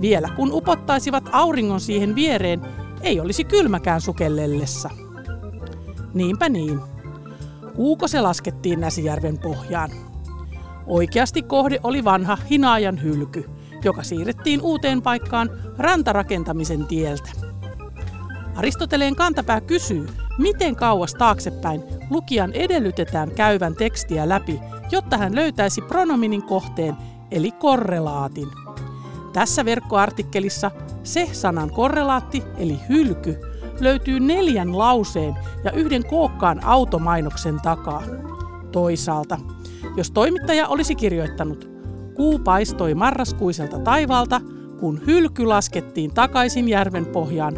Vielä 0.00 0.28
kun 0.36 0.50
upottaisivat 0.52 1.24
auringon 1.32 1.80
siihen 1.80 2.14
viereen, 2.14 2.60
ei 3.00 3.20
olisi 3.20 3.44
kylmäkään 3.44 4.00
sukellellessa. 4.00 4.90
Niinpä 6.14 6.48
niin. 6.48 6.80
Kuuko 7.74 8.08
se 8.08 8.20
laskettiin 8.20 8.80
Näsijärven 8.80 9.38
pohjaan. 9.38 9.90
Oikeasti 10.86 11.42
kohde 11.42 11.80
oli 11.82 12.04
vanha 12.04 12.38
hinaajan 12.50 13.02
hylky, 13.02 13.50
joka 13.84 14.02
siirrettiin 14.02 14.60
uuteen 14.60 15.02
paikkaan 15.02 15.50
rantarakentamisen 15.78 16.86
tieltä. 16.86 17.30
Aristoteleen 18.54 19.16
kantapää 19.16 19.60
kysyy, 19.60 20.08
miten 20.38 20.76
kauas 20.76 21.14
taaksepäin 21.14 21.82
lukijan 22.10 22.52
edellytetään 22.52 23.30
käyvän 23.30 23.74
tekstiä 23.74 24.28
läpi, 24.28 24.60
jotta 24.90 25.16
hän 25.16 25.34
löytäisi 25.34 25.82
pronominin 25.82 26.42
kohteen 26.42 26.96
eli 27.30 27.52
korrelaatin. 27.52 28.48
Tässä 29.32 29.64
verkkoartikkelissa 29.64 30.70
se 31.02 31.28
sanan 31.32 31.70
korrelaatti 31.70 32.42
eli 32.58 32.80
hylky 32.88 33.38
löytyy 33.80 34.20
neljän 34.20 34.78
lauseen 34.78 35.34
ja 35.64 35.72
yhden 35.72 36.06
kookkaan 36.06 36.64
automainoksen 36.64 37.60
takaa. 37.62 38.02
Toisaalta, 38.72 39.38
jos 39.96 40.10
toimittaja 40.10 40.68
olisi 40.68 40.94
kirjoittanut 40.94 41.76
Kuu 42.16 42.38
paistoi 42.38 42.94
marraskuiselta 42.94 43.78
taivaalta, 43.78 44.40
kun 44.80 45.00
hylky 45.06 45.46
laskettiin 45.46 46.14
takaisin 46.14 46.68
järven 46.68 47.06
pohjaan, 47.06 47.54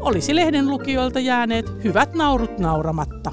olisi 0.00 0.36
lehden 0.36 0.70
lukijoilta 0.70 1.20
jääneet 1.20 1.84
hyvät 1.84 2.14
naurut 2.14 2.58
nauramatta. 2.58 3.30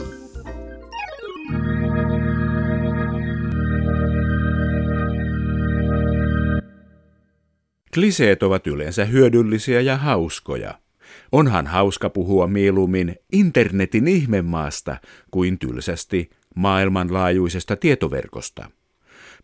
Kliseet 7.93 8.43
ovat 8.43 8.67
yleensä 8.67 9.05
hyödyllisiä 9.05 9.81
ja 9.81 9.97
hauskoja. 9.97 10.79
Onhan 11.31 11.67
hauska 11.67 12.09
puhua 12.09 12.47
mieluummin 12.47 13.15
internetin 13.31 14.07
ihmemaasta 14.07 14.97
kuin 15.31 15.59
tylsästi 15.59 16.29
maailmanlaajuisesta 16.55 17.75
tietoverkosta. 17.75 18.69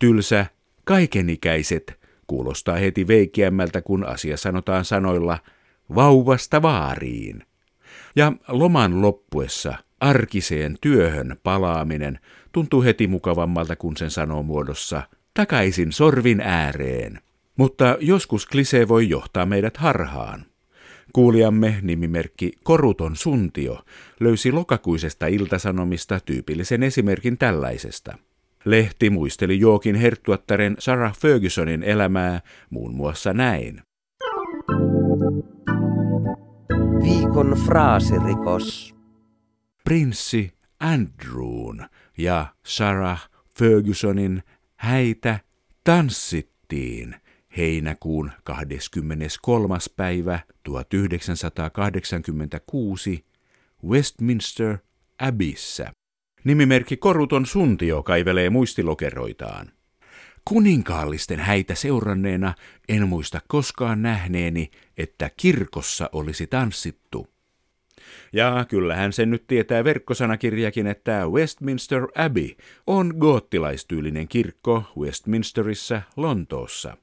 Tylsä, 0.00 0.46
kaikenikäiset 0.84 2.00
kuulostaa 2.26 2.76
heti 2.76 3.06
veikeämmältä, 3.06 3.82
kun 3.82 4.06
asia 4.06 4.36
sanotaan 4.36 4.84
sanoilla 4.84 5.38
vauvasta 5.94 6.62
vaariin. 6.62 7.42
Ja 8.16 8.32
loman 8.48 9.02
loppuessa 9.02 9.74
arkiseen 10.00 10.76
työhön 10.80 11.36
palaaminen 11.42 12.18
tuntuu 12.52 12.82
heti 12.82 13.06
mukavammalta, 13.06 13.76
kun 13.76 13.96
sen 13.96 14.10
sanoo 14.10 14.42
muodossa 14.42 15.02
takaisin 15.34 15.92
sorvin 15.92 16.40
ääreen. 16.40 17.20
Mutta 17.56 17.96
joskus 18.00 18.46
klisee 18.46 18.88
voi 18.88 19.08
johtaa 19.08 19.46
meidät 19.46 19.76
harhaan. 19.76 20.44
Kuulijamme 21.12 21.78
nimimerkki 21.82 22.52
Koruton 22.64 23.16
Suntio 23.16 23.84
löysi 24.20 24.52
lokakuisesta 24.52 25.26
iltasanomista 25.26 26.20
tyypillisen 26.20 26.82
esimerkin 26.82 27.38
tällaisesta. 27.38 28.18
Lehti 28.64 29.10
muisteli 29.10 29.60
Jookin 29.60 29.94
herttuattaren 29.94 30.76
Sarah 30.78 31.16
Fergusonin 31.18 31.82
elämää 31.82 32.40
muun 32.70 32.94
muassa 32.94 33.32
näin. 33.32 33.82
Viikon 37.02 37.56
fraasirikos. 37.66 38.94
Prinssi 39.84 40.52
Andrewn 40.80 41.86
ja 42.18 42.46
Sarah 42.66 43.30
Fergusonin 43.58 44.42
häitä 44.76 45.40
tanssittiin– 45.84 47.14
heinäkuun 47.56 48.32
23. 48.44 49.78
päivä 49.96 50.40
1986 50.62 53.24
Westminster 53.88 54.78
Abbeyssä. 55.18 55.92
Nimimerkki 56.44 56.96
Koruton 56.96 57.46
Suntio 57.46 58.02
kaivelee 58.02 58.50
muistilokeroitaan. 58.50 59.70
Kuninkaallisten 60.44 61.38
häitä 61.38 61.74
seuranneena 61.74 62.54
en 62.88 63.08
muista 63.08 63.40
koskaan 63.48 64.02
nähneeni, 64.02 64.70
että 64.98 65.30
kirkossa 65.36 66.10
olisi 66.12 66.46
tanssittu. 66.46 67.26
Ja 68.32 68.66
kyllähän 68.68 69.12
sen 69.12 69.30
nyt 69.30 69.46
tietää 69.46 69.84
verkkosanakirjakin, 69.84 70.86
että 70.86 71.26
Westminster 71.26 72.02
Abbey 72.14 72.48
on 72.86 73.14
goottilaistyylinen 73.18 74.28
kirkko 74.28 74.84
Westminsterissä 74.98 76.02
Lontoossa. 76.16 76.96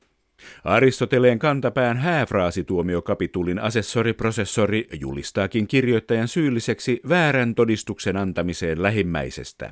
Aristoteleen 0.63 1.39
kantapään 1.39 1.97
hääfraasituomiokapitulin 1.97 3.59
asessori-prosessori 3.59 4.87
julistaakin 4.99 5.67
kirjoittajan 5.67 6.27
syylliseksi 6.27 7.01
väärän 7.09 7.55
todistuksen 7.55 8.17
antamiseen 8.17 8.83
lähimmäisestä. 8.83 9.71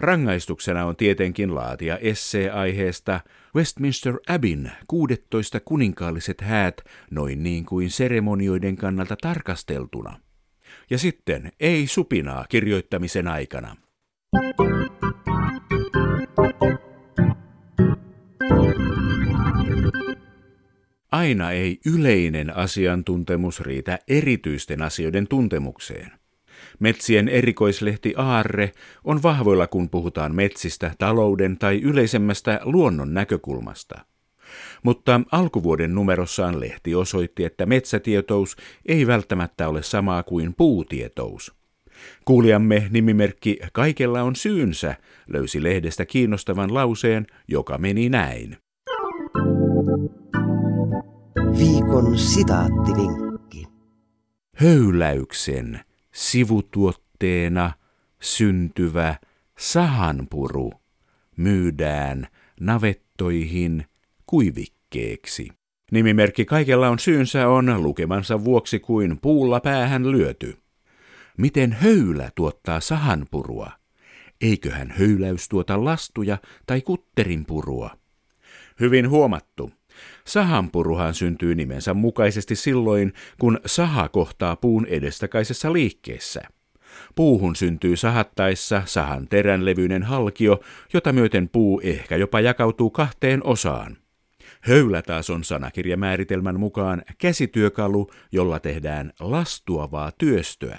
Rangaistuksena 0.00 0.84
on 0.84 0.96
tietenkin 0.96 1.54
laatia 1.54 1.98
essee 1.98 2.50
aiheesta 2.50 3.20
Westminster 3.56 4.14
Abbin 4.28 4.70
16 4.88 5.60
kuninkaalliset 5.60 6.40
häät 6.40 6.80
noin 7.10 7.42
niin 7.42 7.64
kuin 7.66 7.90
seremonioiden 7.90 8.76
kannalta 8.76 9.16
tarkasteltuna. 9.22 10.20
Ja 10.90 10.98
sitten 10.98 11.52
ei 11.60 11.86
supinaa 11.86 12.46
kirjoittamisen 12.48 13.28
aikana. 13.28 13.76
Aina 21.12 21.52
ei 21.52 21.80
yleinen 21.86 22.56
asiantuntemus 22.56 23.60
riitä 23.60 23.98
erityisten 24.08 24.82
asioiden 24.82 25.28
tuntemukseen. 25.28 26.12
Metsien 26.78 27.28
erikoislehti 27.28 28.14
Aarre 28.16 28.72
on 29.04 29.22
vahvoilla, 29.22 29.66
kun 29.66 29.90
puhutaan 29.90 30.34
metsistä 30.34 30.94
talouden 30.98 31.58
tai 31.58 31.80
yleisemmästä 31.82 32.60
luonnon 32.64 33.14
näkökulmasta. 33.14 34.04
Mutta 34.82 35.20
alkuvuoden 35.32 35.94
numerossaan 35.94 36.60
lehti 36.60 36.94
osoitti, 36.94 37.44
että 37.44 37.66
metsätietous 37.66 38.56
ei 38.86 39.06
välttämättä 39.06 39.68
ole 39.68 39.82
samaa 39.82 40.22
kuin 40.22 40.54
puutietous. 40.54 41.54
Kuulijamme 42.24 42.88
nimimerkki 42.90 43.58
Kaikella 43.72 44.22
on 44.22 44.36
syynsä 44.36 44.96
löysi 45.28 45.62
lehdestä 45.62 46.06
kiinnostavan 46.06 46.74
lauseen, 46.74 47.26
joka 47.48 47.78
meni 47.78 48.08
näin. 48.08 48.56
Viikon 51.58 52.18
sitaattivinkki. 52.18 53.66
Höyläyksen 54.56 55.80
sivutuotteena 56.12 57.72
syntyvä 58.20 59.16
sahanpuru 59.58 60.72
myydään 61.36 62.26
navettoihin 62.60 63.84
kuivikkeeksi. 64.26 65.48
Nimimerkki 65.92 66.44
kaikella 66.44 66.88
on 66.88 66.98
syynsä 66.98 67.48
on 67.48 67.82
lukemansa 67.82 68.44
vuoksi 68.44 68.80
kuin 68.80 69.18
puulla 69.20 69.60
päähän 69.60 70.12
lyöty. 70.12 70.58
Miten 71.36 71.72
höylä 71.72 72.30
tuottaa 72.34 72.80
sahanpurua? 72.80 73.72
Eiköhän 74.40 74.90
höyläys 74.90 75.48
tuota 75.48 75.84
lastuja 75.84 76.38
tai 76.66 76.82
kutterinpurua? 76.82 77.90
Hyvin 78.80 79.10
huomattu. 79.10 79.77
Sahanpuruhan 80.28 81.14
syntyy 81.14 81.54
nimensä 81.54 81.94
mukaisesti 81.94 82.56
silloin, 82.56 83.12
kun 83.40 83.60
saha 83.66 84.08
kohtaa 84.08 84.56
puun 84.56 84.86
edestakaisessa 84.86 85.72
liikkeessä. 85.72 86.40
Puuhun 87.14 87.56
syntyy 87.56 87.96
sahattaessa 87.96 88.82
sahan 88.84 89.28
teränlevyinen 89.28 90.02
halkio, 90.02 90.60
jota 90.92 91.12
myöten 91.12 91.48
puu 91.48 91.80
ehkä 91.84 92.16
jopa 92.16 92.40
jakautuu 92.40 92.90
kahteen 92.90 93.46
osaan. 93.46 93.96
Höylä 94.60 95.02
taas 95.02 95.30
on 95.30 95.44
sanakirjamääritelmän 95.44 96.60
mukaan 96.60 97.02
käsityökalu, 97.18 98.10
jolla 98.32 98.58
tehdään 98.58 99.12
lastuavaa 99.20 100.12
työstöä. 100.18 100.78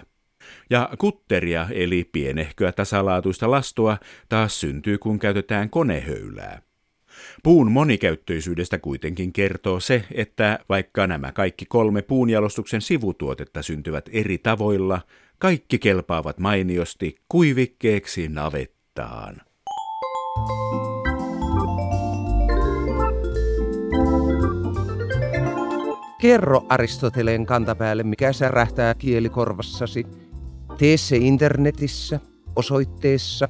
Ja 0.70 0.90
kutteria 0.98 1.68
eli 1.72 2.10
pienehköä 2.12 2.72
tasalaatuista 2.72 3.52
lastua 3.52 3.98
taas 4.30 4.60
syntyy, 4.60 4.98
kun 4.98 5.20
käytetään 5.20 5.70
konehöylää. 5.70 6.69
Puun 7.44 7.72
monikäyttöisyydestä 7.72 8.78
kuitenkin 8.78 9.34
kertoo 9.34 9.80
se, 9.80 10.04
että 10.12 10.60
vaikka 10.70 11.08
nämä 11.08 11.32
kaikki 11.32 11.66
kolme 11.66 12.02
puunjalostuksen 12.02 12.82
sivutuotetta 12.82 13.62
syntyvät 13.62 14.10
eri 14.12 14.38
tavoilla, 14.38 15.02
kaikki 15.38 15.80
kelpaavat 15.80 16.40
mainiosti 16.40 17.16
kuivikkeeksi 17.30 18.28
navettaan. 18.28 19.42
Kerro 26.22 26.66
Aristoteleen 26.70 27.46
kantapäälle, 27.46 28.04
mikä 28.04 28.34
särähtää 28.34 28.94
kielikorvassasi. 28.94 30.06
Tee 30.78 30.98
se 30.98 31.18
internetissä, 31.18 32.20
osoitteessa 32.56 33.50